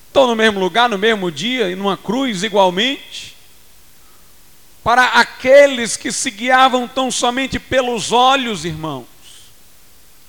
Estão 0.08 0.28
no 0.28 0.36
mesmo 0.36 0.60
lugar, 0.60 0.90
no 0.90 0.98
mesmo 0.98 1.32
dia, 1.32 1.70
e 1.70 1.76
numa 1.76 1.96
cruz 1.96 2.44
igualmente. 2.44 3.36
Para 4.84 5.06
aqueles 5.06 5.96
que 5.96 6.12
se 6.12 6.30
guiavam 6.32 6.88
tão 6.88 7.12
somente 7.12 7.60
pelos 7.60 8.12
olhos, 8.12 8.66
irmão, 8.66 9.06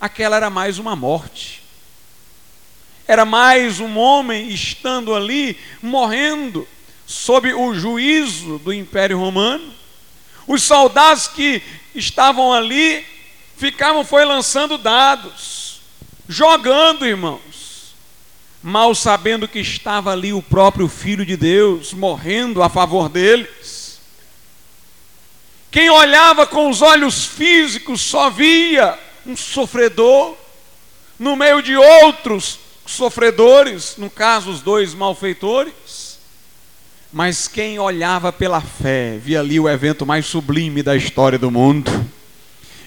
aquela 0.03 0.35
era 0.35 0.51
mais 0.51 0.81
uma 0.81 0.97
morte. 0.97 1.63
Era 3.07 3.25
mais 3.25 3.79
um 3.79 3.97
homem 3.97 4.49
estando 4.49 5.15
ali, 5.15 5.57
morrendo, 5.81 6.67
sob 7.07 7.55
o 7.55 7.73
juízo 7.73 8.59
do 8.59 8.73
Império 8.73 9.17
Romano. 9.17 9.73
Os 10.45 10.65
soldados 10.65 11.29
que 11.29 11.63
estavam 11.95 12.53
ali 12.53 13.07
ficavam 13.57 14.05
foi 14.05 14.25
lançando 14.25 14.77
dados, 14.77 15.81
jogando, 16.29 17.07
irmãos, 17.07 17.95
mal 18.61 18.97
sabendo 18.97 19.47
que 19.47 19.61
estava 19.61 20.11
ali 20.11 20.33
o 20.33 20.43
próprio 20.43 20.89
filho 20.89 21.25
de 21.25 21.37
Deus 21.37 21.93
morrendo 21.93 22.61
a 22.61 22.69
favor 22.69 23.09
deles. 23.09 24.01
Quem 25.71 25.89
olhava 25.91 26.45
com 26.45 26.69
os 26.69 26.83
olhos 26.83 27.25
físicos 27.25 28.01
só 28.01 28.29
via 28.29 28.99
um 29.27 29.37
sofredor, 29.37 30.35
no 31.19 31.37
meio 31.37 31.63
de 31.63 31.77
outros 31.77 32.59
sofredores, 32.87 33.95
no 33.97 34.11
caso, 34.11 34.51
os 34.51 34.61
dois 34.61 34.95
malfeitores. 34.95 36.19
Mas 37.13 37.47
quem 37.47 37.79
olhava 37.79 38.33
pela 38.33 38.61
fé, 38.61 39.19
via 39.19 39.41
ali 39.41 39.61
o 39.61 39.69
evento 39.69 40.07
mais 40.07 40.27
sublime 40.27 40.83
da 40.83 40.97
história 40.97 41.39
do 41.39 41.51
mundo. 41.51 41.91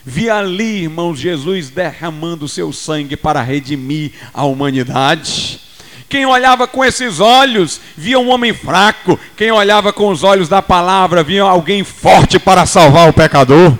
Via 0.04 0.36
ali, 0.36 0.84
irmãos, 0.84 1.20
Jesus 1.20 1.70
derramando 1.70 2.48
seu 2.48 2.72
sangue 2.74 3.16
para 3.16 3.42
redimir 3.42 4.12
a 4.34 4.44
humanidade. 4.44 5.60
Quem 6.08 6.26
olhava 6.26 6.68
com 6.68 6.86
esses 6.86 7.20
olhos 7.20 7.82
via 7.98 8.20
um 8.20 8.30
homem 8.30 8.54
fraco. 8.54 9.20
Quem 9.36 9.52
olhava 9.52 9.92
com 9.92 10.10
os 10.10 10.24
olhos 10.24 10.48
da 10.48 10.62
palavra 10.62 11.24
via 11.24 11.44
alguém 11.44 11.84
forte 11.84 12.38
para 12.38 12.66
salvar 12.66 13.10
o 13.10 13.14
pecador. 13.14 13.76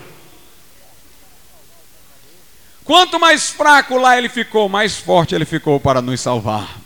Quanto 2.86 3.20
mais 3.20 3.50
fraco 3.50 3.98
lá 3.98 4.16
ele 4.16 4.30
ficou, 4.30 4.70
mais 4.70 4.96
forte 4.96 5.34
ele 5.34 5.44
ficou 5.44 5.80
para 5.80 6.04
nos 6.04 6.22
salvar. 6.22 6.80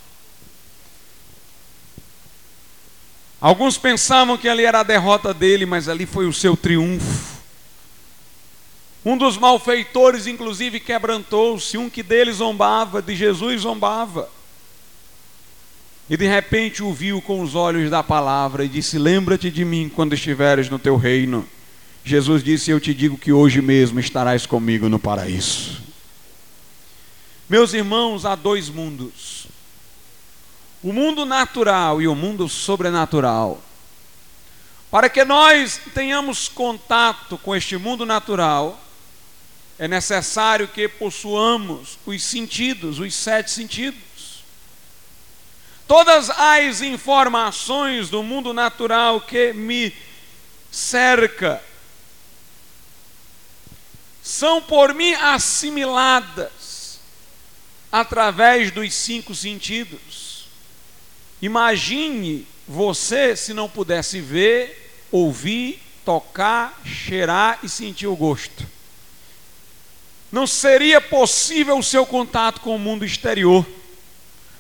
Alguns 3.42 3.78
pensavam 3.78 4.38
que 4.38 4.48
ali 4.48 4.64
era 4.64 4.80
a 4.80 4.84
derrota 4.84 5.34
dele, 5.34 5.66
mas 5.66 5.90
ali 5.90 6.06
foi 6.06 6.26
o 6.26 6.34
seu 6.34 6.56
triunfo. 6.56 7.38
Um 9.06 9.18
dos 9.18 9.38
malfeitores, 9.38 10.26
inclusive, 10.26 10.80
quebrantou-se. 10.80 11.78
Um 11.78 11.90
que 11.90 12.02
dele 12.02 12.32
zombava, 12.32 13.02
de 13.02 13.16
Jesus 13.16 13.62
zombava. 13.62 14.30
E 16.10 16.16
de 16.18 16.28
repente 16.28 16.82
o 16.82 16.94
viu 16.94 17.22
com 17.22 17.42
os 17.42 17.56
olhos 17.56 17.90
da 17.90 18.02
palavra 18.02 18.64
e 18.64 18.70
disse: 18.70 18.98
Lembra-te 18.98 19.52
de 19.52 19.64
mim 19.64 19.92
quando 19.94 20.14
estiveres 20.14 20.70
no 20.70 20.80
teu 20.80 20.96
reino. 20.96 21.46
Jesus 22.04 22.44
disse: 22.44 22.72
Eu 22.72 22.80
te 22.80 22.94
digo 22.94 23.18
que 23.18 23.32
hoje 23.32 23.62
mesmo 23.62 24.00
estarás 24.00 24.46
comigo 24.46 24.90
no 24.90 25.00
paraíso. 25.00 25.89
Meus 27.50 27.74
irmãos, 27.74 28.28
há 28.28 28.36
dois 28.36 28.70
mundos: 28.70 29.48
o 30.84 30.94
mundo 30.94 31.26
natural 31.26 32.00
e 32.00 32.08
o 32.08 32.14
mundo 32.14 32.48
sobrenatural. 32.48 33.60
Para 34.92 35.10
que 35.10 35.26
nós 35.26 35.82
tenhamos 35.96 36.48
contato 36.48 37.40
com 37.40 37.56
este 37.56 37.76
mundo 37.76 38.06
natural, 38.06 38.80
é 39.80 39.88
necessário 39.88 40.68
que 40.68 40.88
possuamos 40.88 41.98
os 42.06 42.24
sentidos, 42.24 43.00
os 43.00 43.16
sete 43.16 43.50
sentidos. 43.50 44.44
Todas 45.88 46.30
as 46.30 46.82
informações 46.82 48.12
do 48.12 48.22
mundo 48.22 48.54
natural 48.54 49.22
que 49.22 49.54
me 49.54 49.92
cerca 50.72 51.64
são 54.22 54.62
por 54.62 54.94
mim 54.94 55.14
assimiladas 55.14 56.70
através 57.92 58.72
dos 58.72 58.94
cinco 58.94 59.34
sentidos. 59.34 60.46
Imagine 61.42 62.48
você 62.68 63.36
se 63.36 63.54
não 63.54 63.70
pudesse 63.70 64.22
ver, 64.22 65.08
ouvir, 65.12 65.82
tocar, 66.06 66.80
cheirar 66.86 67.60
e 67.64 67.70
sentir 67.70 68.08
o 68.08 68.16
gosto 68.16 68.80
não 70.32 70.46
seria 70.46 71.02
possível 71.02 71.78
o 71.78 71.84
seu 71.84 72.06
contato 72.06 72.62
com 72.62 72.76
o 72.76 72.80
mundo 72.80 73.04
exterior. 73.04 73.66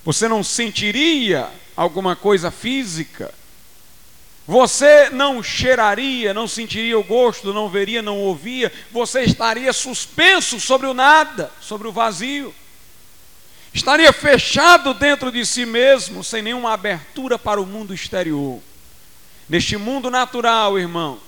Você 0.03 0.27
não 0.27 0.43
sentiria 0.43 1.49
alguma 1.75 2.15
coisa 2.15 2.49
física. 2.49 3.33
Você 4.47 5.11
não 5.11 5.43
cheiraria, 5.43 6.33
não 6.33 6.47
sentiria 6.47 6.97
o 6.97 7.03
gosto, 7.03 7.53
não 7.53 7.69
veria, 7.69 8.01
não 8.01 8.17
ouvia. 8.17 8.71
Você 8.91 9.21
estaria 9.21 9.71
suspenso 9.71 10.59
sobre 10.59 10.87
o 10.87 10.93
nada, 10.93 11.51
sobre 11.61 11.87
o 11.87 11.91
vazio. 11.91 12.53
Estaria 13.73 14.11
fechado 14.11 14.93
dentro 14.93 15.31
de 15.31 15.45
si 15.45 15.65
mesmo, 15.65 16.23
sem 16.23 16.41
nenhuma 16.41 16.73
abertura 16.73 17.37
para 17.37 17.61
o 17.61 17.65
mundo 17.65 17.93
exterior. 17.93 18.59
Neste 19.47 19.77
mundo 19.77 20.09
natural, 20.09 20.77
irmãos, 20.77 21.19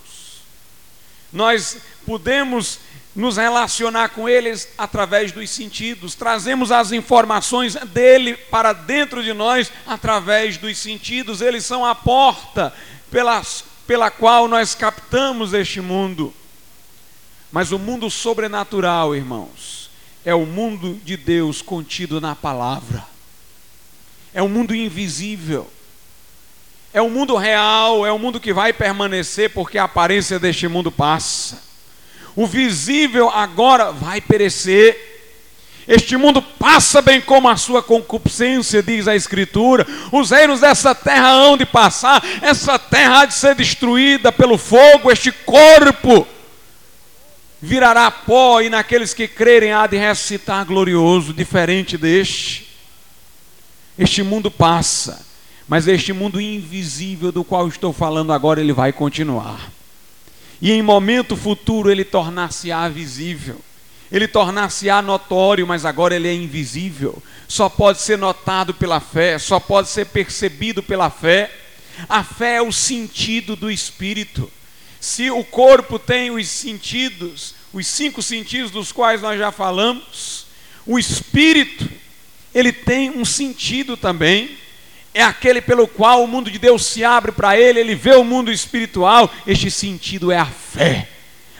nós 1.31 1.77
podemos 2.05 2.79
nos 3.15 3.37
relacionar 3.37 4.09
com 4.09 4.27
eles 4.27 4.69
através 4.77 5.31
dos 5.31 5.49
sentidos, 5.49 6.15
trazemos 6.15 6.71
as 6.71 6.91
informações 6.91 7.75
dele 7.75 8.35
para 8.35 8.73
dentro 8.73 9.21
de 9.21 9.33
nós 9.33 9.71
através 9.85 10.57
dos 10.57 10.77
sentidos, 10.77 11.41
eles 11.41 11.65
são 11.65 11.85
a 11.85 11.93
porta 11.93 12.73
pelas, 13.09 13.65
pela 13.85 14.09
qual 14.09 14.47
nós 14.47 14.73
captamos 14.73 15.53
este 15.53 15.81
mundo. 15.81 16.33
Mas 17.51 17.73
o 17.73 17.79
mundo 17.79 18.09
sobrenatural, 18.09 19.13
irmãos, 19.13 19.80
é 20.25 20.33
o 20.35 20.45
mundo 20.45 20.99
de 21.03 21.17
Deus 21.17 21.61
contido 21.61 22.21
na 22.21 22.35
palavra, 22.35 23.05
é 24.33 24.41
o 24.41 24.45
um 24.45 24.49
mundo 24.49 24.75
invisível. 24.75 25.69
É 26.93 27.01
o 27.01 27.05
um 27.05 27.09
mundo 27.09 27.37
real, 27.37 28.05
é 28.05 28.11
o 28.11 28.15
um 28.15 28.19
mundo 28.19 28.39
que 28.39 28.51
vai 28.51 28.73
permanecer 28.73 29.49
porque 29.51 29.77
a 29.77 29.85
aparência 29.85 30.37
deste 30.37 30.67
mundo 30.67 30.91
passa. 30.91 31.61
O 32.35 32.45
visível 32.45 33.29
agora 33.29 33.91
vai 33.91 34.19
perecer. 34.19 35.09
Este 35.87 36.17
mundo 36.17 36.41
passa 36.41 37.01
bem 37.01 37.19
como 37.21 37.47
a 37.47 37.55
sua 37.55 37.81
concupiscência, 37.81 38.83
diz 38.83 39.07
a 39.07 39.15
Escritura. 39.15 39.87
Os 40.11 40.31
reinos 40.31 40.59
dessa 40.59 40.93
terra 40.93 41.29
hão 41.29 41.57
de 41.57 41.65
passar, 41.65 42.23
essa 42.41 42.77
terra 42.77 43.21
há 43.21 43.25
de 43.25 43.33
ser 43.33 43.55
destruída 43.55 44.31
pelo 44.31 44.57
fogo, 44.57 45.11
este 45.11 45.31
corpo 45.31 46.27
virará 47.61 48.09
pó, 48.09 48.61
e 48.61 48.69
naqueles 48.69 49.13
que 49.13 49.27
crerem 49.27 49.71
há 49.71 49.85
de 49.85 49.97
ressuscitar 49.97 50.65
glorioso, 50.65 51.33
diferente 51.33 51.97
deste. 51.97 52.67
Este 53.97 54.23
mundo 54.23 54.49
passa, 54.49 55.25
mas 55.67 55.87
este 55.87 56.11
mundo 56.11 56.41
invisível 56.41 57.31
do 57.31 57.43
qual 57.43 57.67
estou 57.67 57.93
falando 57.93 58.33
agora, 58.33 58.59
ele 58.59 58.73
vai 58.73 58.91
continuar 58.91 59.71
e 60.61 60.71
em 60.71 60.81
momento 60.81 61.35
futuro 61.35 61.89
ele 61.89 62.05
tornar-se-á 62.05 62.87
visível. 62.87 63.59
Ele 64.11 64.27
tornar-se-á 64.27 65.01
notório, 65.01 65.65
mas 65.65 65.85
agora 65.85 66.15
ele 66.15 66.27
é 66.27 66.33
invisível. 66.33 67.21
Só 67.47 67.67
pode 67.67 67.99
ser 67.99 68.17
notado 68.17 68.73
pela 68.73 68.99
fé, 68.99 69.39
só 69.39 69.59
pode 69.59 69.89
ser 69.89 70.05
percebido 70.05 70.83
pela 70.83 71.09
fé. 71.09 71.49
A 72.07 72.23
fé 72.23 72.57
é 72.57 72.61
o 72.61 72.71
sentido 72.71 73.55
do 73.55 73.71
espírito. 73.71 74.51
Se 75.01 75.29
o 75.29 75.43
corpo 75.43 75.99
tem 75.99 76.31
os 76.31 76.47
sentidos, 76.47 77.55
os 77.73 77.85
cinco 77.85 78.21
sentidos 78.21 78.71
dos 78.71 78.93
quais 78.93 79.21
nós 79.21 79.37
já 79.37 79.51
falamos, 79.51 80.45
o 80.85 80.97
espírito, 80.97 81.89
ele 82.55 82.71
tem 82.71 83.09
um 83.09 83.25
sentido 83.25 83.97
também 83.97 84.61
é 85.13 85.21
aquele 85.21 85.61
pelo 85.61 85.87
qual 85.87 86.23
o 86.23 86.27
mundo 86.27 86.49
de 86.49 86.57
Deus 86.57 86.85
se 86.85 87.03
abre 87.03 87.31
para 87.31 87.59
ele, 87.59 87.79
ele 87.79 87.95
vê 87.95 88.13
o 88.15 88.23
mundo 88.23 88.51
espiritual. 88.51 89.29
Este 89.45 89.69
sentido 89.69 90.31
é 90.31 90.37
a 90.37 90.45
fé. 90.45 91.09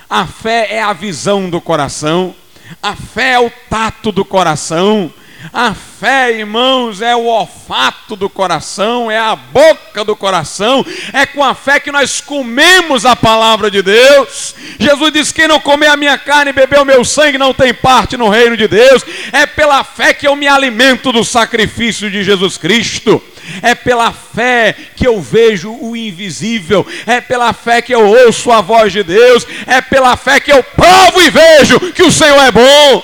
A 0.10 0.26
fé 0.26 0.68
é 0.76 0.82
a 0.82 0.94
visão 0.94 1.50
do 1.50 1.62
coração, 1.62 2.36
a 2.82 2.96
fé 2.96 3.34
é 3.34 3.40
o 3.40 3.50
tato 3.70 4.12
do 4.12 4.26
coração, 4.26 5.14
a 5.54 5.74
fé, 5.74 6.32
irmãos, 6.32 7.02
é 7.02 7.16
o 7.16 7.26
olfato 7.26 8.16
do 8.16 8.30
coração, 8.30 9.10
é 9.10 9.18
a 9.18 9.36
boca 9.36 10.04
do 10.04 10.16
coração, 10.16 10.86
é 11.14 11.26
com 11.26 11.44
a 11.44 11.56
fé 11.56 11.80
que 11.80 11.92
nós 11.92 12.22
comemos 12.22 13.06
a 13.06 13.16
palavra 13.16 13.72
de 13.72 13.82
Deus. 13.82 14.56
Jesus 14.80 15.12
disse: 15.12 15.34
Quem 15.34 15.48
não 15.48 15.60
comer 15.60 15.88
a 15.88 15.98
minha 15.98 16.18
carne 16.18 16.52
e 16.52 16.54
beber 16.54 16.80
o 16.80 16.86
meu 16.86 17.04
sangue 17.04 17.38
não 17.38 17.54
tem 17.54 17.74
parte 17.74 18.18
no 18.18 18.30
reino 18.30 18.56
de 18.56 18.68
Deus. 18.68 19.04
É 19.32 19.46
pela 19.46 19.84
fé 19.84 20.14
que 20.14 20.28
eu 20.28 20.36
me 20.36 20.48
alimento 20.48 21.12
do 21.12 21.24
sacrifício 21.24 22.10
de 22.10 22.24
Jesus 22.24 22.58
Cristo. 22.58 23.22
É 23.62 23.74
pela 23.74 24.12
fé 24.12 24.76
que 24.96 25.06
eu 25.06 25.20
vejo 25.20 25.76
o 25.82 25.96
invisível, 25.96 26.86
é 27.06 27.20
pela 27.20 27.52
fé 27.54 27.82
que 27.82 27.94
eu 27.94 28.06
ouço 28.06 28.52
a 28.52 28.62
voz 28.62 28.94
de 28.94 29.04
Deus, 29.04 29.46
é 29.66 29.82
pela 29.82 30.16
fé 30.16 30.40
que 30.40 30.52
eu 30.52 30.64
provo 30.64 31.22
e 31.22 31.30
vejo 31.30 31.80
que 31.92 32.04
o 32.04 32.12
Senhor 32.12 32.40
é 32.40 32.52
bom. 32.52 33.04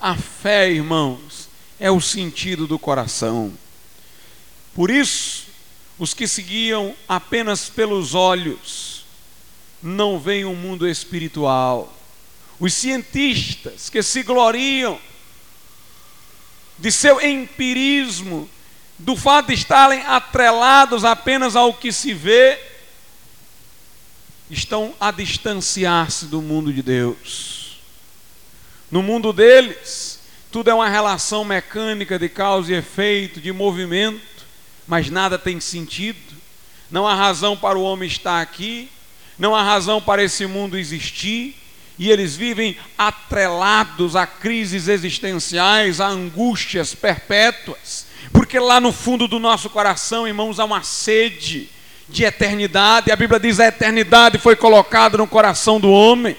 A 0.00 0.14
fé, 0.14 0.70
irmãos, 0.70 1.48
é 1.78 1.90
o 1.90 2.00
sentido 2.00 2.66
do 2.66 2.78
coração. 2.78 3.52
Por 4.74 4.90
isso, 4.90 5.46
os 5.98 6.12
que 6.12 6.28
seguiam 6.28 6.94
apenas 7.08 7.68
pelos 7.68 8.14
olhos 8.14 9.06
não 9.82 10.18
veem 10.18 10.44
o 10.44 10.50
um 10.50 10.56
mundo 10.56 10.86
espiritual. 10.86 11.92
Os 12.58 12.74
cientistas 12.74 13.88
que 13.88 14.02
se 14.02 14.22
gloriam 14.22 14.98
de 16.78 16.92
seu 16.92 17.20
empirismo, 17.20 18.48
do 18.98 19.16
fato 19.16 19.48
de 19.48 19.54
estarem 19.54 20.00
atrelados 20.02 21.04
apenas 21.04 21.56
ao 21.56 21.72
que 21.72 21.92
se 21.92 22.12
vê, 22.12 22.58
estão 24.50 24.94
a 25.00 25.10
distanciar-se 25.10 26.26
do 26.26 26.40
mundo 26.40 26.72
de 26.72 26.82
Deus. 26.82 27.65
No 28.90 29.02
mundo 29.02 29.32
deles, 29.32 30.20
tudo 30.50 30.70
é 30.70 30.74
uma 30.74 30.88
relação 30.88 31.44
mecânica 31.44 32.18
de 32.18 32.28
causa 32.28 32.72
e 32.72 32.76
efeito, 32.76 33.40
de 33.40 33.52
movimento, 33.52 34.20
mas 34.86 35.10
nada 35.10 35.36
tem 35.38 35.58
sentido. 35.58 36.18
Não 36.90 37.06
há 37.06 37.14
razão 37.14 37.56
para 37.56 37.76
o 37.76 37.82
homem 37.82 38.08
estar 38.08 38.40
aqui, 38.40 38.88
não 39.36 39.54
há 39.56 39.62
razão 39.62 40.00
para 40.00 40.22
esse 40.22 40.46
mundo 40.46 40.78
existir, 40.78 41.56
e 41.98 42.10
eles 42.10 42.36
vivem 42.36 42.76
atrelados 42.96 44.14
a 44.14 44.26
crises 44.26 44.86
existenciais, 44.86 46.00
a 46.00 46.06
angústias 46.06 46.94
perpétuas, 46.94 48.06
porque 48.32 48.58
lá 48.58 48.80
no 48.80 48.92
fundo 48.92 49.26
do 49.26 49.40
nosso 49.40 49.68
coração, 49.68 50.28
irmãos, 50.28 50.60
há 50.60 50.64
uma 50.64 50.82
sede 50.82 51.68
de 52.08 52.24
eternidade. 52.24 53.10
A 53.10 53.16
Bíblia 53.16 53.40
diz: 53.40 53.58
a 53.58 53.66
eternidade 53.66 54.38
foi 54.38 54.54
colocada 54.54 55.18
no 55.18 55.26
coração 55.26 55.80
do 55.80 55.90
homem 55.90 56.36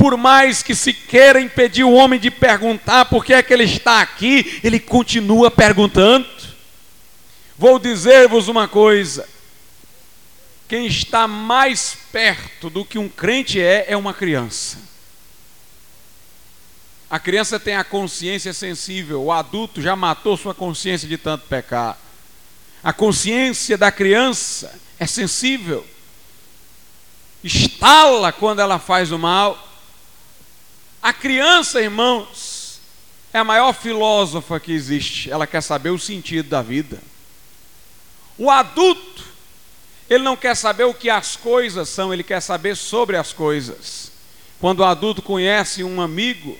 por 0.00 0.16
mais 0.16 0.62
que 0.62 0.74
se 0.74 0.94
queira 0.94 1.38
impedir 1.38 1.84
o 1.84 1.92
homem 1.92 2.18
de 2.18 2.30
perguntar 2.30 3.04
por 3.04 3.22
que 3.22 3.34
é 3.34 3.42
que 3.42 3.52
ele 3.52 3.64
está 3.64 4.00
aqui, 4.00 4.58
ele 4.64 4.80
continua 4.80 5.50
perguntando. 5.50 6.26
Vou 7.58 7.78
dizer-vos 7.78 8.48
uma 8.48 8.66
coisa: 8.66 9.28
quem 10.66 10.86
está 10.86 11.28
mais 11.28 11.98
perto 12.10 12.70
do 12.70 12.82
que 12.82 12.98
um 12.98 13.10
crente 13.10 13.60
é, 13.60 13.84
é 13.88 13.96
uma 13.96 14.14
criança. 14.14 14.78
A 17.10 17.18
criança 17.18 17.60
tem 17.60 17.76
a 17.76 17.84
consciência 17.84 18.54
sensível, 18.54 19.24
o 19.24 19.30
adulto 19.30 19.82
já 19.82 19.94
matou 19.94 20.34
sua 20.34 20.54
consciência 20.54 21.06
de 21.06 21.18
tanto 21.18 21.46
pecar. 21.46 21.98
A 22.82 22.94
consciência 22.94 23.76
da 23.76 23.92
criança 23.92 24.80
é 24.98 25.06
sensível, 25.06 25.86
estala 27.44 28.32
quando 28.32 28.60
ela 28.60 28.78
faz 28.78 29.12
o 29.12 29.18
mal. 29.18 29.66
A 31.02 31.12
criança, 31.12 31.80
irmãos, 31.80 32.80
é 33.32 33.38
a 33.38 33.44
maior 33.44 33.72
filósofa 33.72 34.60
que 34.60 34.72
existe, 34.72 35.30
ela 35.30 35.46
quer 35.46 35.62
saber 35.62 35.90
o 35.90 35.98
sentido 35.98 36.48
da 36.48 36.60
vida. 36.60 37.00
O 38.36 38.50
adulto, 38.50 39.24
ele 40.08 40.24
não 40.24 40.36
quer 40.36 40.54
saber 40.56 40.84
o 40.84 40.94
que 40.94 41.08
as 41.08 41.36
coisas 41.36 41.88
são, 41.88 42.12
ele 42.12 42.22
quer 42.22 42.40
saber 42.40 42.76
sobre 42.76 43.16
as 43.16 43.32
coisas. 43.32 44.10
Quando 44.60 44.80
o 44.80 44.84
adulto 44.84 45.22
conhece 45.22 45.82
um 45.82 46.00
amigo 46.00 46.58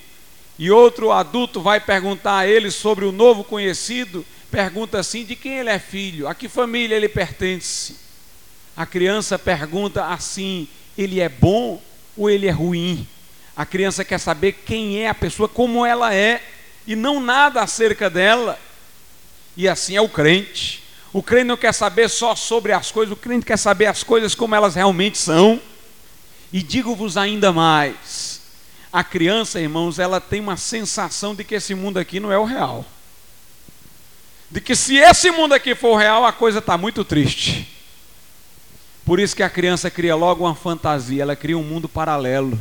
e 0.58 0.70
outro 0.70 1.12
adulto 1.12 1.60
vai 1.60 1.80
perguntar 1.80 2.38
a 2.38 2.46
ele 2.46 2.70
sobre 2.70 3.04
o 3.04 3.12
novo 3.12 3.44
conhecido, 3.44 4.24
pergunta 4.50 4.98
assim: 4.98 5.24
de 5.24 5.36
quem 5.36 5.58
ele 5.58 5.70
é 5.70 5.78
filho? 5.78 6.28
A 6.28 6.34
que 6.34 6.48
família 6.48 6.94
ele 6.94 7.08
pertence? 7.08 7.96
A 8.76 8.86
criança 8.86 9.38
pergunta 9.38 10.06
assim: 10.06 10.66
ele 10.96 11.20
é 11.20 11.28
bom 11.28 11.82
ou 12.16 12.30
ele 12.30 12.46
é 12.46 12.50
ruim? 12.50 13.06
A 13.60 13.66
criança 13.66 14.02
quer 14.02 14.18
saber 14.18 14.52
quem 14.64 15.02
é 15.02 15.10
a 15.10 15.14
pessoa, 15.14 15.46
como 15.46 15.84
ela 15.84 16.14
é, 16.14 16.42
e 16.86 16.96
não 16.96 17.20
nada 17.20 17.60
acerca 17.60 18.08
dela. 18.08 18.58
E 19.54 19.68
assim 19.68 19.94
é 19.94 20.00
o 20.00 20.08
crente. 20.08 20.82
O 21.12 21.22
crente 21.22 21.44
não 21.44 21.58
quer 21.58 21.74
saber 21.74 22.08
só 22.08 22.34
sobre 22.34 22.72
as 22.72 22.90
coisas, 22.90 23.12
o 23.12 23.16
crente 23.16 23.44
quer 23.44 23.58
saber 23.58 23.84
as 23.84 24.02
coisas 24.02 24.34
como 24.34 24.54
elas 24.54 24.76
realmente 24.76 25.18
são. 25.18 25.60
E 26.50 26.62
digo-vos 26.62 27.18
ainda 27.18 27.52
mais: 27.52 28.40
a 28.90 29.04
criança, 29.04 29.60
irmãos, 29.60 29.98
ela 29.98 30.22
tem 30.22 30.40
uma 30.40 30.56
sensação 30.56 31.34
de 31.34 31.44
que 31.44 31.56
esse 31.56 31.74
mundo 31.74 31.98
aqui 31.98 32.18
não 32.18 32.32
é 32.32 32.38
o 32.38 32.46
real. 32.46 32.82
De 34.50 34.62
que 34.62 34.74
se 34.74 34.96
esse 34.96 35.30
mundo 35.30 35.52
aqui 35.52 35.74
for 35.74 35.96
real, 35.96 36.24
a 36.24 36.32
coisa 36.32 36.60
está 36.60 36.78
muito 36.78 37.04
triste. 37.04 37.68
Por 39.04 39.20
isso 39.20 39.36
que 39.36 39.42
a 39.42 39.50
criança 39.50 39.90
cria 39.90 40.16
logo 40.16 40.44
uma 40.46 40.54
fantasia, 40.54 41.20
ela 41.20 41.36
cria 41.36 41.58
um 41.58 41.62
mundo 41.62 41.90
paralelo. 41.90 42.58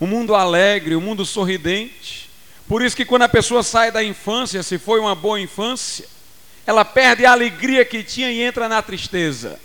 Um 0.00 0.06
mundo 0.06 0.34
alegre, 0.34 0.96
um 0.96 1.00
mundo 1.00 1.26
sorridente. 1.26 2.30
Por 2.66 2.82
isso 2.82 2.96
que 2.96 3.04
quando 3.04 3.22
a 3.22 3.28
pessoa 3.28 3.62
sai 3.62 3.90
da 3.90 4.02
infância, 4.02 4.62
se 4.62 4.78
foi 4.78 5.00
uma 5.00 5.14
boa 5.14 5.40
infância, 5.40 6.06
ela 6.66 6.84
perde 6.84 7.26
a 7.26 7.32
alegria 7.32 7.84
que 7.84 8.02
tinha 8.02 8.30
e 8.30 8.40
entra 8.40 8.68
na 8.68 8.80
tristeza. 8.80 9.58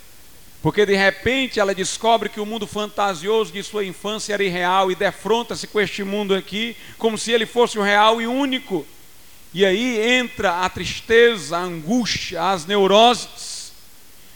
Porque 0.60 0.84
de 0.84 0.96
repente 0.96 1.60
ela 1.60 1.74
descobre 1.74 2.28
que 2.28 2.40
o 2.40 2.46
mundo 2.46 2.66
fantasioso 2.66 3.52
de 3.52 3.62
sua 3.62 3.84
infância 3.84 4.34
era 4.34 4.42
irreal 4.42 4.90
e 4.90 4.96
defronta-se 4.96 5.66
com 5.68 5.80
este 5.80 6.02
mundo 6.02 6.34
aqui 6.34 6.76
como 6.98 7.16
se 7.16 7.30
ele 7.30 7.46
fosse 7.46 7.78
o 7.78 7.82
real 7.82 8.20
e 8.20 8.26
único. 8.26 8.84
E 9.54 9.64
aí 9.64 10.00
entra 10.18 10.64
a 10.64 10.68
tristeza, 10.68 11.56
a 11.56 11.60
angústia, 11.60 12.42
as 12.42 12.66
neuroses. 12.66 13.72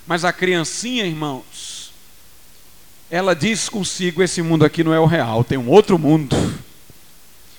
Mas 0.07 0.25
a 0.25 0.33
criancinha, 0.33 1.05
irmãos, 1.05 1.70
ela 3.11 3.35
diz 3.35 3.69
consigo: 3.69 4.23
esse 4.23 4.41
mundo 4.41 4.65
aqui 4.65 4.85
não 4.85 4.95
é 4.95 5.01
o 5.01 5.07
real, 5.07 5.43
tem 5.43 5.59
um 5.59 5.69
outro 5.69 5.99
mundo. 5.99 6.37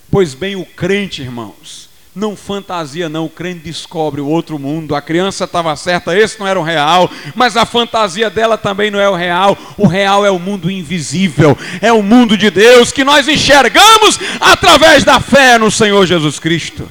Pois 0.10 0.34
bem, 0.34 0.56
o 0.56 0.66
crente, 0.66 1.22
irmãos, 1.22 1.90
não 2.14 2.36
fantasia, 2.36 3.08
não. 3.08 3.26
O 3.26 3.30
crente 3.30 3.62
descobre 3.62 4.20
o 4.20 4.28
outro 4.28 4.60
mundo. 4.60 4.94
A 4.94 5.02
criança 5.02 5.46
estava 5.46 5.74
certa, 5.76 6.18
esse 6.18 6.40
não 6.40 6.48
era 6.48 6.60
o 6.60 6.64
real, 6.64 7.10
mas 7.34 7.56
a 7.56 7.66
fantasia 7.66 8.30
dela 8.30 8.58
também 8.58 8.92
não 8.92 9.00
é 9.00 9.10
o 9.10 9.16
real. 9.16 9.58
O 9.78 9.88
real 9.88 10.26
é 10.26 10.32
o 10.32 10.40
mundo 10.40 10.70
invisível, 10.70 11.58
é 11.82 11.92
o 11.92 12.04
mundo 12.04 12.38
de 12.38 12.50
Deus 12.50 12.92
que 12.92 13.04
nós 13.04 13.28
enxergamos 13.28 14.20
através 14.40 15.04
da 15.04 15.20
fé 15.20 15.58
no 15.58 15.72
Senhor 15.72 16.06
Jesus 16.06 16.40
Cristo. 16.40 16.88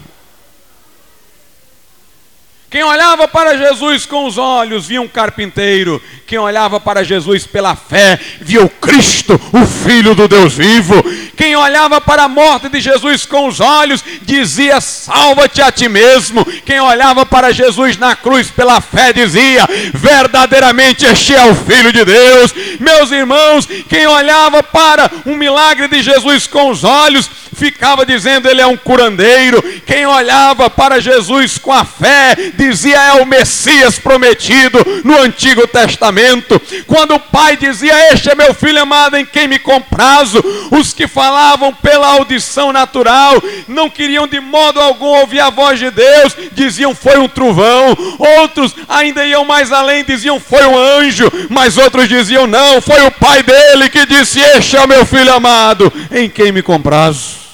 Quem 2.70 2.84
olhava 2.84 3.26
para 3.26 3.58
Jesus 3.58 4.06
com 4.06 4.26
os 4.26 4.38
olhos 4.38 4.86
via 4.86 5.02
um 5.02 5.08
carpinteiro. 5.08 6.00
Quem 6.24 6.38
olhava 6.38 6.78
para 6.78 7.02
Jesus 7.02 7.44
pela 7.44 7.74
fé 7.74 8.16
via 8.40 8.62
o 8.62 8.68
Cristo, 8.68 9.34
o 9.52 9.66
Filho 9.66 10.14
do 10.14 10.28
Deus 10.28 10.54
vivo. 10.54 10.94
Quem 11.36 11.56
olhava 11.56 12.00
para 12.00 12.22
a 12.22 12.28
morte 12.28 12.68
de 12.68 12.80
Jesus 12.80 13.26
com 13.26 13.48
os 13.48 13.58
olhos 13.58 14.04
dizia: 14.22 14.80
Salva-te 14.80 15.60
a 15.60 15.72
ti 15.72 15.88
mesmo. 15.88 16.44
Quem 16.64 16.78
olhava 16.80 17.26
para 17.26 17.52
Jesus 17.52 17.96
na 17.96 18.14
cruz 18.14 18.52
pela 18.52 18.80
fé 18.80 19.12
dizia: 19.12 19.66
Verdadeiramente 19.92 21.04
este 21.04 21.34
é 21.34 21.50
o 21.50 21.56
Filho 21.56 21.92
de 21.92 22.04
Deus. 22.04 22.54
Meus 22.78 23.10
irmãos, 23.10 23.66
quem 23.88 24.06
olhava 24.06 24.62
para 24.62 25.10
um 25.26 25.34
milagre 25.34 25.88
de 25.88 26.02
Jesus 26.02 26.46
com 26.46 26.70
os 26.70 26.84
olhos 26.84 27.28
ficava 27.60 28.06
dizendo: 28.06 28.48
Ele 28.48 28.62
é 28.62 28.66
um 28.66 28.76
curandeiro. 28.76 29.62
Quem 29.84 30.06
olhava 30.06 30.70
para 30.70 30.98
Jesus 30.98 31.58
com 31.58 31.70
a 31.70 31.84
fé 31.84 32.34
dizia 32.54 32.96
é 32.96 33.12
o 33.22 33.26
Messias 33.26 33.98
prometido 33.98 34.78
no 35.04 35.20
Antigo 35.20 35.66
Testamento. 35.66 36.60
Quando 36.86 37.14
o 37.14 37.20
pai 37.20 37.58
dizia: 37.58 38.12
Este 38.12 38.30
é 38.30 38.34
meu 38.34 38.54
filho 38.54 38.80
amado 38.80 39.16
em 39.16 39.26
quem 39.26 39.46
me 39.46 39.58
comprazo, 39.58 40.42
os 40.70 40.94
que 40.94 41.06
falavam 41.06 41.74
pela 41.74 42.06
audição 42.06 42.72
natural 42.72 43.34
não 43.68 43.90
queriam 43.90 44.26
de 44.26 44.40
modo 44.40 44.80
algum 44.80 45.06
ouvir 45.20 45.40
a 45.40 45.50
voz 45.50 45.78
de 45.78 45.90
Deus, 45.90 46.34
diziam: 46.52 46.94
Foi 46.94 47.18
um 47.18 47.28
trovão. 47.28 47.96
Outros 48.40 48.74
ainda 48.88 49.26
iam 49.26 49.44
mais 49.44 49.70
além, 49.70 50.02
diziam: 50.02 50.40
Foi 50.40 50.64
um 50.64 50.78
anjo. 50.78 51.30
Mas 51.50 51.76
outros 51.76 52.08
diziam: 52.08 52.46
Não, 52.46 52.80
foi 52.80 53.04
o 53.06 53.10
pai 53.10 53.42
dele 53.42 53.90
que 53.90 54.06
disse: 54.06 54.40
Este 54.40 54.78
é 54.78 54.80
o 54.80 54.88
meu 54.88 55.04
filho 55.04 55.34
amado 55.34 55.92
em 56.10 56.30
quem 56.30 56.50
me 56.52 56.62
comprazo. 56.62 57.49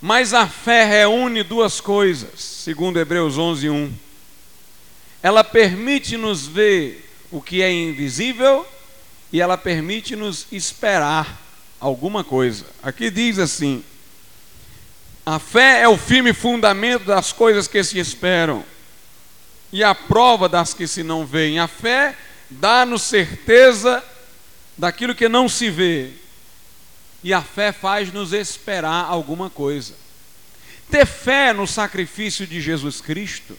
Mas 0.00 0.32
a 0.32 0.46
fé 0.46 0.84
reúne 0.84 1.42
duas 1.42 1.80
coisas, 1.80 2.40
segundo 2.40 2.98
Hebreus 2.98 3.36
11, 3.36 3.68
1. 3.68 3.92
Ela 5.22 5.44
permite-nos 5.44 6.46
ver 6.46 7.10
o 7.30 7.42
que 7.42 7.62
é 7.62 7.70
invisível 7.70 8.66
e 9.30 9.40
ela 9.40 9.58
permite-nos 9.58 10.46
esperar 10.50 11.40
alguma 11.78 12.24
coisa. 12.24 12.64
Aqui 12.82 13.10
diz 13.10 13.38
assim: 13.38 13.84
a 15.24 15.38
fé 15.38 15.82
é 15.82 15.88
o 15.88 15.98
firme 15.98 16.32
fundamento 16.32 17.04
das 17.04 17.32
coisas 17.32 17.68
que 17.68 17.84
se 17.84 17.98
esperam 17.98 18.64
e 19.72 19.84
a 19.84 19.94
prova 19.94 20.48
das 20.48 20.72
que 20.72 20.86
se 20.86 21.02
não 21.02 21.26
veem. 21.26 21.58
A 21.58 21.68
fé 21.68 22.16
dá-nos 22.48 23.02
certeza 23.02 24.02
daquilo 24.76 25.14
que 25.14 25.28
não 25.28 25.48
se 25.48 25.68
vê, 25.68 26.10
e 27.22 27.34
a 27.34 27.42
fé 27.42 27.72
faz-nos 27.72 28.32
esperar 28.32 29.04
alguma 29.04 29.50
coisa. 29.50 29.94
Ter 30.90 31.06
fé 31.06 31.52
no 31.52 31.66
sacrifício 31.66 32.46
de 32.46 32.60
Jesus 32.60 33.00
Cristo 33.00 33.56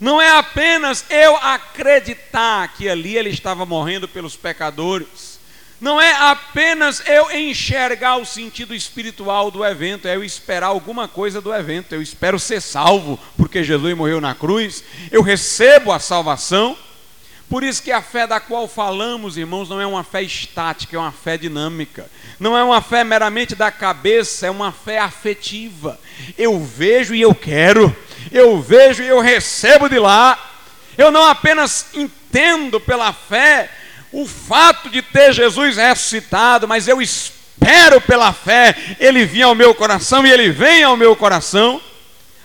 não 0.00 0.20
é 0.20 0.36
apenas 0.36 1.04
eu 1.08 1.36
acreditar 1.36 2.68
que 2.74 2.88
ali 2.88 3.16
ele 3.16 3.30
estava 3.30 3.64
morrendo 3.64 4.08
pelos 4.08 4.36
pecadores. 4.36 5.38
Não 5.80 6.00
é 6.00 6.12
apenas 6.12 7.02
eu 7.06 7.30
enxergar 7.30 8.16
o 8.16 8.24
sentido 8.24 8.74
espiritual 8.74 9.50
do 9.50 9.64
evento, 9.64 10.08
é 10.08 10.16
eu 10.16 10.24
esperar 10.24 10.68
alguma 10.68 11.06
coisa 11.06 11.40
do 11.40 11.52
evento. 11.52 11.94
Eu 11.94 12.02
espero 12.02 12.38
ser 12.38 12.60
salvo, 12.60 13.18
porque 13.36 13.62
Jesus 13.62 13.96
morreu 13.96 14.20
na 14.20 14.34
cruz. 14.34 14.82
Eu 15.10 15.22
recebo 15.22 15.92
a 15.92 15.98
salvação. 15.98 16.76
Por 17.54 17.62
isso 17.62 17.84
que 17.84 17.92
a 17.92 18.02
fé 18.02 18.26
da 18.26 18.40
qual 18.40 18.66
falamos, 18.66 19.36
irmãos, 19.36 19.68
não 19.68 19.80
é 19.80 19.86
uma 19.86 20.02
fé 20.02 20.20
estática, 20.20 20.96
é 20.96 20.98
uma 20.98 21.12
fé 21.12 21.38
dinâmica. 21.38 22.10
Não 22.40 22.58
é 22.58 22.64
uma 22.64 22.82
fé 22.82 23.04
meramente 23.04 23.54
da 23.54 23.70
cabeça, 23.70 24.48
é 24.48 24.50
uma 24.50 24.72
fé 24.72 24.98
afetiva. 24.98 25.96
Eu 26.36 26.58
vejo 26.58 27.14
e 27.14 27.20
eu 27.20 27.32
quero. 27.32 27.96
Eu 28.32 28.60
vejo 28.60 29.04
e 29.04 29.06
eu 29.06 29.20
recebo 29.20 29.88
de 29.88 30.00
lá. 30.00 30.36
Eu 30.98 31.12
não 31.12 31.28
apenas 31.28 31.86
entendo 31.94 32.80
pela 32.80 33.12
fé 33.12 33.70
o 34.10 34.26
fato 34.26 34.90
de 34.90 35.00
ter 35.00 35.32
Jesus 35.32 35.76
ressuscitado, 35.76 36.66
mas 36.66 36.88
eu 36.88 37.00
espero 37.00 38.00
pela 38.00 38.32
fé 38.32 38.74
ele 38.98 39.24
vir 39.24 39.42
ao 39.42 39.54
meu 39.54 39.72
coração 39.76 40.26
e 40.26 40.32
ele 40.32 40.50
vem 40.50 40.82
ao 40.82 40.96
meu 40.96 41.14
coração. 41.14 41.80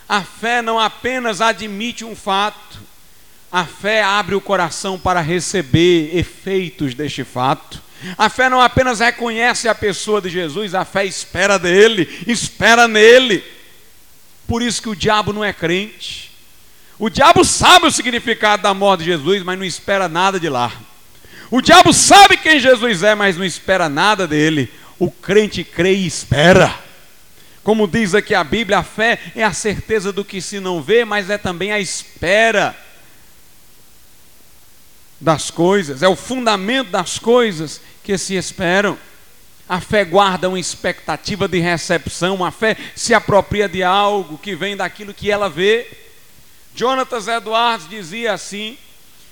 A 0.08 0.22
fé 0.22 0.62
não 0.62 0.80
apenas 0.80 1.41
admite 1.41 2.06
um 2.06 2.15
fato, 2.15 2.88
a 3.51 3.65
fé 3.65 4.03
abre 4.03 4.35
o 4.35 4.41
coração 4.41 4.99
para 4.99 5.21
receber 5.21 6.15
efeitos 6.15 6.93
deste 6.93 7.23
fato. 7.23 7.81
A 8.17 8.29
fé 8.29 8.49
não 8.49 8.62
apenas 8.62 8.99
reconhece 8.99 9.67
a 9.67 9.75
pessoa 9.75 10.21
de 10.21 10.29
Jesus, 10.29 10.75
a 10.75 10.85
fé 10.85 11.05
espera 11.05 11.57
dele, 11.57 12.23
espera 12.27 12.88
nele. 12.88 13.43
Por 14.47 14.62
isso 14.62 14.81
que 14.81 14.89
o 14.89 14.95
diabo 14.95 15.33
não 15.33 15.43
é 15.43 15.51
crente. 15.51 16.31
O 16.97 17.09
diabo 17.09 17.43
sabe 17.43 17.88
o 17.88 17.91
significado 17.91 18.63
da 18.63 18.73
morte 18.73 19.03
de 19.03 19.12
Jesus, 19.12 19.41
mas 19.43 19.57
não 19.57 19.65
espera 19.65 20.07
nada 20.07 20.39
de 20.39 20.47
lá. 20.47 20.71
O 21.49 21.62
diabo 21.62 21.91
sabe 21.91 22.38
quem 22.38 22.59
Jesus 22.59 23.01
é, 23.01 23.15
mas 23.15 23.35
não 23.35 23.45
espera 23.45 23.89
nada 23.89 24.27
dele. 24.27 24.71
O 24.99 25.09
crente 25.09 25.63
crê 25.63 25.95
e 25.95 26.05
espera. 26.05 26.73
Como 27.63 27.88
diz 27.88 28.13
aqui 28.13 28.35
a 28.35 28.43
Bíblia, 28.43 28.79
a 28.79 28.83
fé 28.83 29.19
é 29.35 29.43
a 29.43 29.53
certeza 29.53 30.13
do 30.13 30.23
que 30.23 30.41
se 30.41 30.59
não 30.59 30.81
vê, 30.81 31.03
mas 31.03 31.29
é 31.29 31.38
também 31.38 31.71
a 31.71 31.79
espera 31.79 32.75
das 35.19 35.51
coisas, 35.51 36.01
é 36.01 36.08
o 36.08 36.15
fundamento 36.15 36.89
das 36.89 37.19
coisas 37.19 37.82
que 38.03 38.17
se 38.17 38.36
esperam. 38.36 38.97
A 39.67 39.79
fé 39.79 40.03
guarda 40.03 40.49
uma 40.49 40.60
expectativa 40.60 41.47
de 41.47 41.60
recepção, 41.60 42.43
a 42.43 42.51
fé 42.51 42.75
se 42.95 43.13
apropria 43.13 43.69
de 43.69 43.84
algo 43.84 44.38
que 44.38 44.55
vem 44.55 44.75
daquilo 44.75 45.13
que 45.13 45.29
ela 45.29 45.49
vê. 45.49 45.88
Jonatas 46.73 47.27
Edwards 47.27 47.88
dizia 47.88 48.34
assim: 48.34 48.77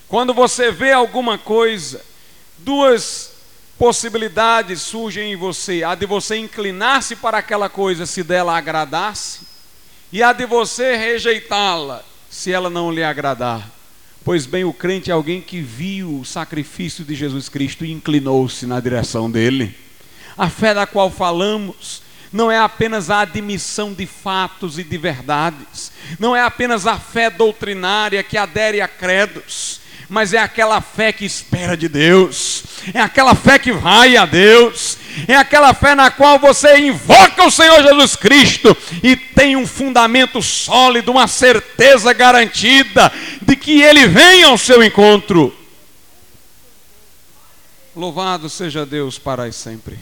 quando 0.08 0.34
você 0.34 0.72
vê 0.72 0.92
alguma 0.92 1.38
coisa, 1.38 2.04
duas 2.60 3.32
possibilidades 3.80 4.82
surgem 4.82 5.32
em 5.32 5.36
você: 5.36 5.84
a 5.84 5.96
de 5.96 6.06
você 6.06 6.38
inclinar-se 6.38 7.16
para 7.16 7.40
aquela 7.40 7.70
coisa 7.70 8.06
se 8.06 8.22
dela 8.22 8.56
agradasse, 8.56 9.48
e 10.12 10.22
a 10.22 10.34
de 10.34 10.46
você 10.46 10.96
rejeitá-la 10.96 12.04
se 12.30 12.52
ela 12.52 12.70
não 12.70 12.92
lhe 12.92 13.04
agradar. 13.04 13.77
Pois 14.28 14.46
bem, 14.46 14.66
o 14.66 14.74
crente 14.74 15.10
é 15.10 15.14
alguém 15.14 15.40
que 15.40 15.62
viu 15.62 16.20
o 16.20 16.26
sacrifício 16.26 17.06
de 17.06 17.16
Jesus 17.16 17.48
Cristo 17.48 17.86
e 17.86 17.94
inclinou-se 17.94 18.66
na 18.66 18.78
direção 18.78 19.32
dele. 19.32 19.74
A 20.38 20.50
fé 20.50 20.74
da 20.74 20.86
qual 20.86 21.10
falamos 21.10 22.02
não 22.30 22.52
é 22.52 22.60
apenas 22.60 23.10
a 23.10 23.22
admissão 23.22 23.94
de 23.94 24.06
fatos 24.06 24.78
e 24.78 24.84
de 24.84 24.98
verdades, 24.98 25.94
não 26.20 26.36
é 26.36 26.42
apenas 26.42 26.86
a 26.86 27.00
fé 27.00 27.30
doutrinária 27.30 28.22
que 28.22 28.38
adere 28.38 28.82
a 28.82 28.88
credos, 28.90 29.80
mas 30.10 30.34
é 30.34 30.38
aquela 30.38 30.80
fé 30.80 31.12
que 31.12 31.26
espera 31.26 31.76
de 31.76 31.90
Deus, 31.90 32.64
é 32.94 33.00
aquela 33.00 33.36
fé 33.36 33.60
que 33.60 33.72
vai 33.72 34.16
a 34.16 34.26
Deus, 34.26 34.98
é 35.28 35.36
aquela 35.36 35.74
fé 35.74 35.96
na 35.96 36.10
qual 36.10 36.40
você 36.40 36.78
invoca 36.78 37.44
o 37.46 37.52
Senhor 37.52 37.84
Jesus 37.84 38.16
Cristo 38.16 38.76
e 39.04 39.16
tem 39.16 39.56
um 39.56 39.68
fundamento 39.68 40.42
sólido, 40.42 41.12
uma 41.12 41.28
certeza 41.28 42.14
garantida 42.14 43.12
de 43.42 43.56
que 43.56 43.82
Ele 43.82 44.08
vem 44.08 44.44
ao 44.44 44.58
seu 44.58 44.82
encontro. 44.82 45.54
Louvado 47.96 48.50
seja 48.50 48.86
Deus 48.86 49.18
para 49.18 49.52
sempre. 49.52 49.98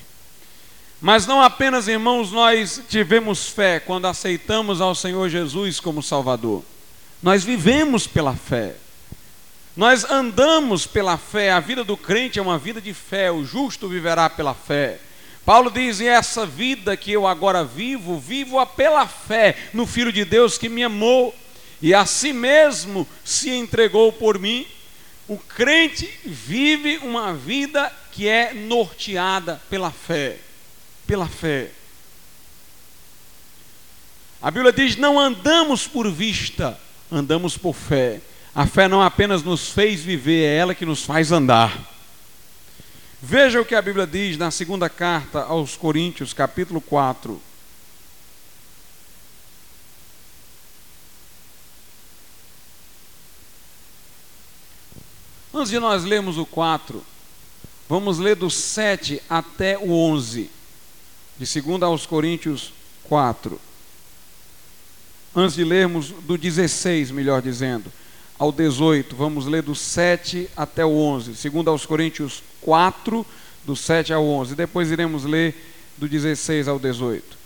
Mas 1.02 1.26
não 1.26 1.41
apenas, 1.41 1.88
irmãos, 1.88 2.32
nós 2.32 2.82
tivemos 2.89 3.48
fé 3.48 3.80
quando 3.80 4.06
aceitamos 4.06 4.82
ao 4.82 4.94
Senhor 4.94 5.30
Jesus 5.30 5.80
como 5.80 6.04
Salvador. 6.04 6.63
Nós 7.22 7.44
vivemos 7.44 8.06
pela 8.06 8.36
fé. 8.36 8.76
Nós 9.76 10.06
andamos 10.06 10.88
pela 10.88 11.18
fé, 11.18 11.52
a 11.52 11.60
vida 11.60 11.84
do 11.84 11.98
crente 11.98 12.40
é 12.40 12.42
uma 12.42 12.58
vida 12.58 12.80
de 12.80 12.94
fé, 12.94 13.30
o 13.30 13.44
justo 13.44 13.90
viverá 13.90 14.30
pela 14.30 14.54
fé. 14.54 15.00
Paulo 15.46 15.70
diz: 15.70 16.00
e 16.00 16.08
essa 16.08 16.46
vida 16.46 16.96
que 16.96 17.12
eu 17.12 17.28
agora 17.28 17.64
vivo, 17.64 18.18
vivo-a 18.18 18.66
pela 18.66 19.06
fé 19.06 19.58
no 19.74 19.86
Filho 19.86 20.14
de 20.14 20.24
Deus 20.24 20.58
que 20.58 20.70
me 20.70 20.84
amou 20.84 21.36
e 21.82 21.94
a 21.94 22.06
si 22.06 22.32
mesmo 22.32 23.08
se 23.24 23.50
entregou 23.50 24.14
por 24.14 24.40
mim. 24.40 24.66
O 25.28 25.38
crente 25.38 26.08
vive 26.24 26.98
uma 27.00 27.34
vida 27.34 27.92
que 28.12 28.28
é 28.28 28.54
norteada 28.54 29.62
pela 29.70 29.92
fé. 29.92 30.38
Pela 31.06 31.28
fé. 31.28 31.70
A 34.42 34.50
Bíblia 34.50 34.72
diz: 34.72 34.96
não 34.96 35.20
andamos 35.20 35.86
por 35.86 36.10
vista, 36.10 36.80
andamos 37.12 37.58
por 37.58 37.74
fé. 37.74 38.22
A 38.56 38.65
fé 38.65 38.88
não 38.88 39.02
apenas 39.02 39.44
nos 39.44 39.70
fez 39.70 40.02
viver, 40.02 40.46
é 40.46 40.56
ela 40.56 40.74
que 40.74 40.86
nos 40.86 41.04
faz 41.04 41.30
andar. 41.30 41.78
Veja 43.22 43.60
o 43.60 43.65
que 43.65 43.76
a 43.76 43.82
Bíblia 43.82 44.08
diz 44.08 44.38
na 44.38 44.50
segunda 44.50 44.88
carta 44.88 45.41
aos 45.41 45.76
Coríntios, 45.76 46.32
capítulo 46.32 46.80
4. 46.80 47.41
Antes 55.54 55.70
de 55.70 55.80
nós 55.80 56.06
lermos 56.06 56.38
o 56.38 56.46
4, 56.46 57.04
vamos 57.89 58.20
ler 58.20 58.38
do 58.38 58.50
7 58.50 59.22
até 59.30 59.78
o 59.78 59.91
11, 59.91 60.50
de 61.38 61.62
2 61.62 61.84
aos 61.84 62.06
Coríntios 62.06 62.72
4. 63.04 63.60
Antes 65.36 65.58
de 65.58 65.65
lermos 65.65 66.12
do 66.12 66.38
16, 66.38 67.12
melhor 67.12 67.41
dizendo 67.41 67.91
ao 68.38 68.52
18. 68.52 69.15
Vamos 69.15 69.45
ler 69.45 69.62
do 69.62 69.76
7 69.76 70.50
até 70.56 70.86
o 70.86 70.95
11. 70.95 71.36
Segundo 71.36 71.69
aos 71.69 71.86
Coríntios 71.86 72.43
4, 72.62 73.26
do 73.65 73.76
7 73.76 74.13
ao 74.13 74.26
11. 74.26 74.56
Depois 74.56 74.91
iremos 74.91 75.24
ler 75.24 75.56
do 75.98 76.08
16 76.08 76.67
ao 76.67 76.80
18. 76.80 77.45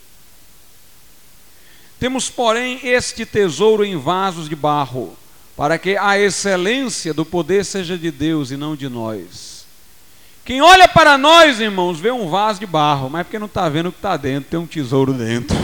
Temos, 2.00 2.30
porém, 2.30 2.80
este 2.84 3.26
tesouro 3.26 3.84
em 3.84 3.98
vasos 3.98 4.48
de 4.48 4.56
barro, 4.56 5.18
para 5.58 5.78
que 5.78 5.98
a 5.98 6.18
excelência 6.18 7.14
do 7.14 7.26
poder 7.26 7.66
seja 7.66 7.98
de 7.98 8.10
Deus 8.10 8.52
e 8.52 8.58
não 8.58 8.76
de 8.76 8.88
nós. 8.88 9.66
Quem 10.46 10.62
olha 10.62 10.88
para 10.88 11.18
nós, 11.18 11.60
irmãos, 11.60 12.00
vê 12.00 12.10
um 12.10 12.30
vaso 12.30 12.60
de 12.60 12.66
barro, 12.66 13.10
mas 13.10 13.22
é 13.22 13.24
porque 13.26 13.38
não 13.38 13.48
está 13.48 13.68
vendo 13.68 13.90
o 13.90 13.92
que 13.92 14.00
está 14.00 14.16
dentro, 14.16 14.50
tem 14.50 14.60
um 14.60 14.66
tesouro 14.66 15.14
dentro. 15.14 15.56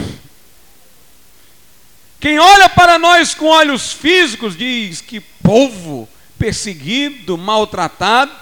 Quem 2.18 2.38
olha 2.38 2.68
para 2.68 2.98
nós 2.98 3.34
com 3.34 3.46
olhos 3.46 3.92
físicos 3.92 4.56
diz 4.56 5.00
que 5.00 5.20
povo 5.20 6.08
perseguido, 6.38 7.36
maltratado, 7.36 8.32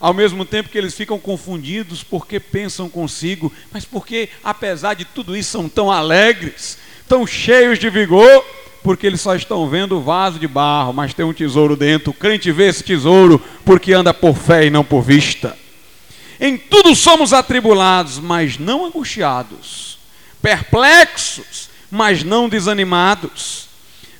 ao 0.00 0.12
mesmo 0.12 0.44
tempo 0.44 0.68
que 0.68 0.76
eles 0.76 0.94
ficam 0.94 1.18
confundidos 1.18 2.02
porque 2.02 2.38
pensam 2.38 2.90
consigo, 2.90 3.52
mas 3.72 3.84
porque 3.84 4.28
apesar 4.42 4.94
de 4.94 5.04
tudo 5.04 5.36
isso 5.36 5.52
são 5.52 5.68
tão 5.68 5.90
alegres, 5.90 6.76
tão 7.08 7.26
cheios 7.26 7.78
de 7.78 7.88
vigor, 7.88 8.44
porque 8.82 9.06
eles 9.06 9.20
só 9.20 9.34
estão 9.34 9.66
vendo 9.68 9.96
o 9.96 10.02
vaso 10.02 10.38
de 10.38 10.46
barro, 10.46 10.92
mas 10.92 11.14
tem 11.14 11.24
um 11.24 11.32
tesouro 11.32 11.74
dentro. 11.74 12.10
O 12.10 12.14
crente 12.14 12.52
vê 12.52 12.68
esse 12.68 12.82
tesouro 12.82 13.42
porque 13.64 13.94
anda 13.94 14.12
por 14.12 14.36
fé 14.36 14.66
e 14.66 14.70
não 14.70 14.84
por 14.84 15.02
vista. 15.02 15.56
Em 16.38 16.58
tudo 16.58 16.94
somos 16.94 17.32
atribulados, 17.32 18.18
mas 18.18 18.58
não 18.58 18.84
angustiados, 18.84 19.98
perplexos, 20.42 21.70
mas 21.94 22.24
não 22.24 22.48
desanimados, 22.48 23.68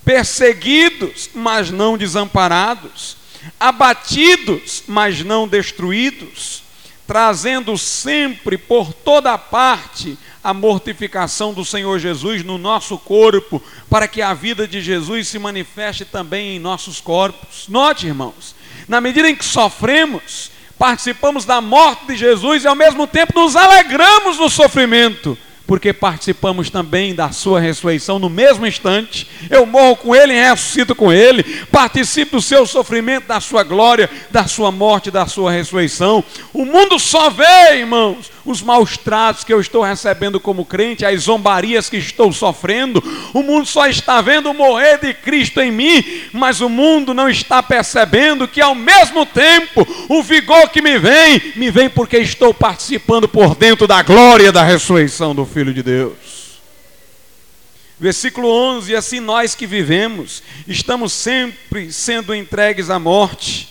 perseguidos, 0.04 1.28
mas 1.34 1.72
não 1.72 1.98
desamparados, 1.98 3.16
abatidos, 3.58 4.84
mas 4.86 5.24
não 5.24 5.48
destruídos, 5.48 6.62
trazendo 7.04 7.76
sempre 7.76 8.56
por 8.56 8.92
toda 8.92 9.36
parte 9.36 10.16
a 10.42 10.54
mortificação 10.54 11.52
do 11.52 11.64
Senhor 11.64 11.98
Jesus 11.98 12.44
no 12.44 12.58
nosso 12.58 12.96
corpo, 12.96 13.60
para 13.90 14.06
que 14.06 14.22
a 14.22 14.32
vida 14.32 14.68
de 14.68 14.80
Jesus 14.80 15.26
se 15.26 15.40
manifeste 15.40 16.04
também 16.04 16.54
em 16.54 16.60
nossos 16.60 17.00
corpos. 17.00 17.66
Note, 17.66 18.06
irmãos, 18.06 18.54
na 18.86 19.00
medida 19.00 19.28
em 19.28 19.34
que 19.34 19.44
sofremos, 19.44 20.48
participamos 20.78 21.44
da 21.44 21.60
morte 21.60 22.06
de 22.06 22.16
Jesus 22.16 22.62
e 22.62 22.68
ao 22.68 22.76
mesmo 22.76 23.04
tempo 23.08 23.40
nos 23.40 23.56
alegramos 23.56 24.38
no 24.38 24.48
sofrimento 24.48 25.36
porque 25.66 25.92
participamos 25.92 26.68
também 26.68 27.14
da 27.14 27.30
sua 27.30 27.58
ressurreição 27.58 28.18
no 28.18 28.28
mesmo 28.28 28.66
instante. 28.66 29.26
Eu 29.48 29.64
morro 29.64 29.96
com 29.96 30.14
ele 30.14 30.34
e 30.34 30.42
ressuscito 30.42 30.94
com 30.94 31.12
ele. 31.12 31.42
Participo 31.72 32.36
do 32.36 32.42
seu 32.42 32.66
sofrimento, 32.66 33.26
da 33.26 33.40
sua 33.40 33.62
glória, 33.62 34.10
da 34.30 34.46
sua 34.46 34.70
morte, 34.70 35.10
da 35.10 35.26
sua 35.26 35.50
ressurreição. 35.50 36.22
O 36.52 36.64
mundo 36.64 36.98
só 36.98 37.30
vê, 37.30 37.78
irmãos, 37.78 38.30
os 38.44 38.60
maus 38.62 38.96
tratos 38.96 39.44
que 39.44 39.52
eu 39.52 39.60
estou 39.60 39.82
recebendo 39.82 40.38
como 40.38 40.64
crente, 40.64 41.04
as 41.04 41.22
zombarias 41.22 41.88
que 41.88 41.96
estou 41.96 42.32
sofrendo. 42.32 43.02
O 43.32 43.42
mundo 43.42 43.66
só 43.66 43.86
está 43.86 44.20
vendo 44.20 44.50
o 44.50 44.54
morrer 44.54 44.98
de 44.98 45.14
Cristo 45.14 45.60
em 45.60 45.70
mim, 45.70 46.04
mas 46.32 46.60
o 46.60 46.68
mundo 46.68 47.14
não 47.14 47.28
está 47.28 47.62
percebendo 47.62 48.46
que 48.46 48.60
ao 48.60 48.74
mesmo 48.74 49.24
tempo 49.24 49.86
o 50.08 50.22
vigor 50.22 50.68
que 50.68 50.82
me 50.82 50.98
vem, 50.98 51.52
me 51.56 51.70
vem 51.70 51.88
porque 51.88 52.18
estou 52.18 52.52
participando 52.52 53.28
por 53.28 53.54
dentro 53.54 53.86
da 53.86 54.02
glória 54.02 54.52
da 54.52 54.62
ressurreição 54.62 55.34
do 55.34 55.46
Filho 55.46 55.72
de 55.72 55.82
Deus. 55.82 56.34
Versículo 57.98 58.48
11: 58.48 58.94
Assim 58.94 59.20
nós 59.20 59.54
que 59.54 59.66
vivemos, 59.66 60.42
estamos 60.66 61.12
sempre 61.12 61.92
sendo 61.92 62.34
entregues 62.34 62.90
à 62.90 62.98
morte, 62.98 63.68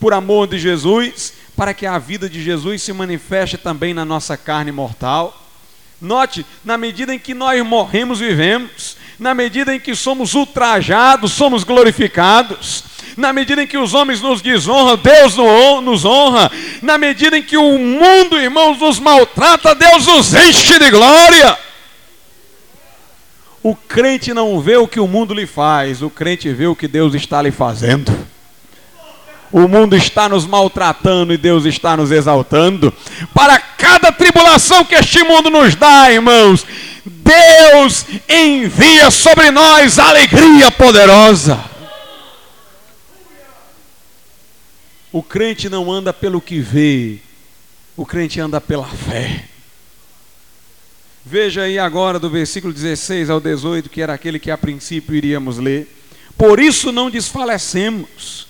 por 0.00 0.12
amor 0.12 0.46
de 0.46 0.58
Jesus, 0.58 1.32
para 1.56 1.72
que 1.72 1.86
a 1.86 1.98
vida 1.98 2.28
de 2.28 2.42
Jesus 2.42 2.82
se 2.82 2.92
manifeste 2.92 3.56
também 3.56 3.94
na 3.94 4.04
nossa 4.04 4.36
carne 4.36 4.70
mortal. 4.70 5.42
Note, 6.00 6.44
na 6.62 6.76
medida 6.76 7.14
em 7.14 7.18
que 7.18 7.32
nós 7.32 7.64
morremos, 7.64 8.18
vivemos, 8.20 8.98
na 9.18 9.32
medida 9.32 9.74
em 9.74 9.80
que 9.80 9.94
somos 9.94 10.34
ultrajados, 10.34 11.32
somos 11.32 11.64
glorificados, 11.64 12.84
na 13.16 13.32
medida 13.32 13.62
em 13.62 13.66
que 13.66 13.78
os 13.78 13.94
homens 13.94 14.20
nos 14.20 14.42
desonram, 14.42 14.98
Deus 14.98 15.36
nos 15.82 16.04
honra, 16.04 16.52
na 16.82 16.98
medida 16.98 17.38
em 17.38 17.42
que 17.42 17.56
o 17.56 17.78
mundo, 17.78 18.38
irmãos, 18.38 18.78
nos 18.78 18.98
maltrata, 18.98 19.74
Deus 19.74 20.06
nos 20.06 20.34
enche 20.34 20.78
de 20.78 20.90
glória. 20.90 21.58
O 23.62 23.74
crente 23.74 24.34
não 24.34 24.60
vê 24.60 24.76
o 24.76 24.86
que 24.86 25.00
o 25.00 25.08
mundo 25.08 25.32
lhe 25.32 25.46
faz, 25.46 26.02
o 26.02 26.10
crente 26.10 26.52
vê 26.52 26.66
o 26.66 26.76
que 26.76 26.86
Deus 26.86 27.14
está 27.14 27.40
lhe 27.40 27.50
fazendo. 27.50 28.25
O 29.52 29.68
mundo 29.68 29.96
está 29.96 30.28
nos 30.28 30.46
maltratando 30.46 31.32
e 31.32 31.36
Deus 31.36 31.64
está 31.64 31.96
nos 31.96 32.10
exaltando. 32.10 32.92
Para 33.32 33.58
cada 33.58 34.10
tribulação 34.10 34.84
que 34.84 34.94
este 34.94 35.22
mundo 35.22 35.50
nos 35.50 35.74
dá, 35.74 36.10
irmãos, 36.10 36.66
Deus 37.04 38.04
envia 38.28 39.10
sobre 39.10 39.50
nós 39.50 39.98
alegria 39.98 40.70
poderosa. 40.70 41.58
O 45.12 45.22
crente 45.22 45.68
não 45.68 45.90
anda 45.90 46.12
pelo 46.12 46.40
que 46.40 46.60
vê, 46.60 47.18
o 47.96 48.04
crente 48.04 48.40
anda 48.40 48.60
pela 48.60 48.86
fé. 48.86 49.44
Veja 51.24 51.62
aí 51.62 51.78
agora 51.78 52.18
do 52.18 52.28
versículo 52.28 52.72
16 52.72 53.30
ao 53.30 53.40
18, 53.40 53.88
que 53.88 54.00
era 54.00 54.14
aquele 54.14 54.38
que 54.38 54.50
a 54.50 54.58
princípio 54.58 55.14
iríamos 55.14 55.58
ler. 55.58 55.88
Por 56.36 56.60
isso 56.60 56.92
não 56.92 57.10
desfalecemos. 57.10 58.46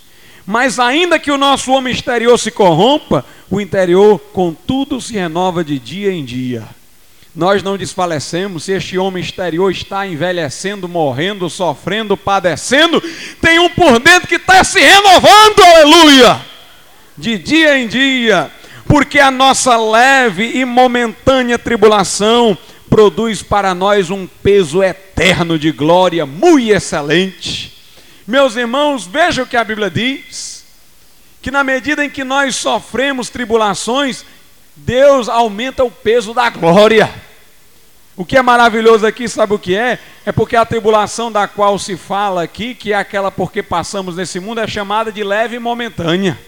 Mas 0.47 0.79
ainda 0.79 1.19
que 1.19 1.33
o 1.33 1.37
nosso 1.37 1.73
homem 1.73 1.93
exterior 1.93 2.39
se 2.39 2.53
corrompa, 2.53 3.25
o 3.51 3.61
interior, 3.61 4.19
contudo, 4.33 5.01
se 5.01 5.15
renova 5.15 5.65
de 5.65 5.79
dia 5.79 6.13
em 6.13 6.25
dia. 6.25 6.63
Nós 7.35 7.63
não 7.63 7.77
desfalecemos, 7.77 8.65
se 8.65 8.73
este 8.73 8.97
homem 8.97 9.23
exterior 9.23 9.71
está 9.71 10.07
envelhecendo, 10.07 10.89
morrendo, 10.89 11.51
sofrendo, 11.51 12.17
padecendo, 12.17 13.03
tem 13.43 13.59
um 13.59 13.69
por 13.69 13.99
dentro 13.99 14.29
que 14.29 14.37
está 14.37 14.65
se 14.65 14.81
renovando, 14.81 15.61
aleluia, 15.61 16.41
de 17.19 17.37
dia 17.37 17.79
em 17.79 17.89
dia, 17.89 18.51
porque 18.87 19.19
a 19.19 19.31
nossa 19.31 19.77
leve 19.77 20.59
e 20.59 20.65
momentânea 20.65 21.59
tribulação 21.59 22.57
produz 22.89 23.43
para 23.43 23.75
nós 23.75 24.09
um 24.09 24.27
peso 24.27 24.83
eterno 24.83 25.59
de 25.59 25.73
glória 25.73 26.25
muito 26.25 26.73
excelente. 26.73 27.76
Meus 28.27 28.57
irmãos, 28.57 29.07
vejam 29.07 29.45
o 29.45 29.47
que 29.47 29.57
a 29.57 29.63
Bíblia 29.63 29.89
diz: 29.89 30.65
que 31.41 31.51
na 31.51 31.63
medida 31.63 32.05
em 32.05 32.11
que 32.11 32.25
nós 32.25 32.57
sofremos 32.57 33.31
tribulações, 33.31 34.25
Deus 34.75 35.29
aumenta 35.29 35.85
o 35.85 35.91
peso 35.91 36.35
da 36.35 36.51
glória. 36.51 37.09
O 38.17 38.25
que 38.25 38.37
é 38.37 38.43
maravilhoso 38.43 39.07
aqui, 39.07 39.29
sabe 39.29 39.55
o 39.55 39.59
que 39.59 39.77
é? 39.77 39.99
É 40.25 40.33
porque 40.33 40.57
a 40.57 40.65
tribulação 40.65 41.31
da 41.31 41.47
qual 41.47 41.79
se 41.79 41.97
fala 41.97 42.43
aqui, 42.43 42.75
que 42.75 42.93
é 42.93 42.97
aquela 42.97 43.31
porque 43.31 43.63
passamos 43.63 44.17
nesse 44.17 44.41
mundo, 44.41 44.61
é 44.61 44.67
chamada 44.67 45.13
de 45.13 45.23
leve 45.23 45.57
e 45.57 45.59
momentânea. 45.61 46.39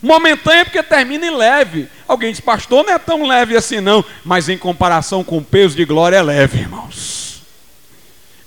Momentânea 0.00 0.64
porque 0.64 0.82
termina 0.82 1.26
em 1.26 1.34
leve. 1.34 1.88
Alguém 2.06 2.30
diz, 2.30 2.40
pastor, 2.40 2.84
não 2.84 2.92
é 2.92 2.98
tão 2.98 3.26
leve 3.26 3.56
assim 3.56 3.80
não, 3.80 4.04
mas 4.24 4.48
em 4.48 4.56
comparação 4.56 5.24
com 5.24 5.38
o 5.38 5.44
peso 5.44 5.74
de 5.74 5.84
glória 5.84 6.16
é 6.16 6.22
leve, 6.22 6.58
irmãos. 6.58 7.27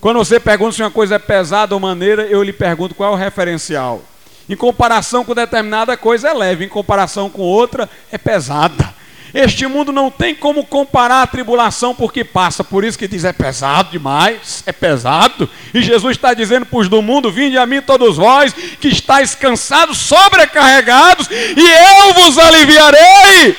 Quando 0.01 0.17
você 0.17 0.39
pergunta 0.39 0.71
se 0.71 0.81
uma 0.81 0.89
coisa 0.89 1.15
é 1.15 1.19
pesada 1.19 1.75
ou 1.75 1.79
maneira, 1.79 2.23
eu 2.23 2.41
lhe 2.41 2.51
pergunto 2.51 2.95
qual 2.95 3.13
é 3.13 3.15
o 3.15 3.19
referencial. 3.19 4.01
Em 4.49 4.55
comparação 4.55 5.23
com 5.23 5.35
determinada 5.35 5.95
coisa 5.95 6.29
é 6.29 6.33
leve, 6.33 6.65
em 6.65 6.67
comparação 6.67 7.29
com 7.29 7.43
outra 7.43 7.87
é 8.11 8.17
pesada. 8.17 8.95
Este 9.31 9.67
mundo 9.67 9.91
não 9.91 10.09
tem 10.09 10.33
como 10.33 10.65
comparar 10.65 11.21
a 11.21 11.27
tribulação 11.27 11.93
porque 11.93 12.23
passa, 12.23 12.63
por 12.63 12.83
isso 12.83 12.97
que 12.97 13.07
diz 13.07 13.23
é 13.23 13.31
pesado 13.31 13.91
demais, 13.91 14.63
é 14.65 14.71
pesado. 14.71 15.47
E 15.71 15.83
Jesus 15.83 16.17
está 16.17 16.33
dizendo 16.33 16.65
para 16.65 16.79
os 16.79 16.89
do 16.89 17.01
mundo: 17.01 17.31
Vinde 17.31 17.57
a 17.57 17.65
mim 17.67 17.79
todos 17.79 18.17
vós 18.17 18.53
que 18.53 18.87
estáis 18.87 19.35
cansados, 19.35 19.99
sobrecarregados, 19.99 21.29
e 21.29 21.61
eu 21.61 22.13
vos 22.15 22.39
aliviarei. 22.39 23.55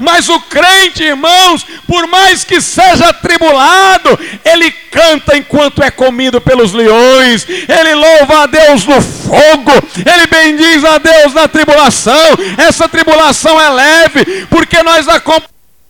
Mas 0.00 0.28
o 0.28 0.40
crente, 0.40 1.04
irmãos, 1.04 1.64
por 1.86 2.06
mais 2.06 2.42
que 2.42 2.60
seja 2.60 3.12
tribulado, 3.12 4.18
ele 4.44 4.70
canta 4.90 5.36
enquanto 5.36 5.82
é 5.82 5.90
comido 5.90 6.40
pelos 6.40 6.72
leões, 6.72 7.46
ele 7.48 7.94
louva 7.94 8.42
a 8.42 8.46
Deus 8.46 8.86
no 8.86 9.00
fogo, 9.00 9.72
ele 9.96 10.26
bendiz 10.26 10.84
a 10.84 10.98
Deus 10.98 11.34
na 11.34 11.46
tribulação. 11.46 12.30
Essa 12.56 12.88
tribulação 12.88 13.60
é 13.60 13.68
leve, 13.68 14.46
porque 14.48 14.82
nós 14.82 15.06
acompanhamos 15.06 15.59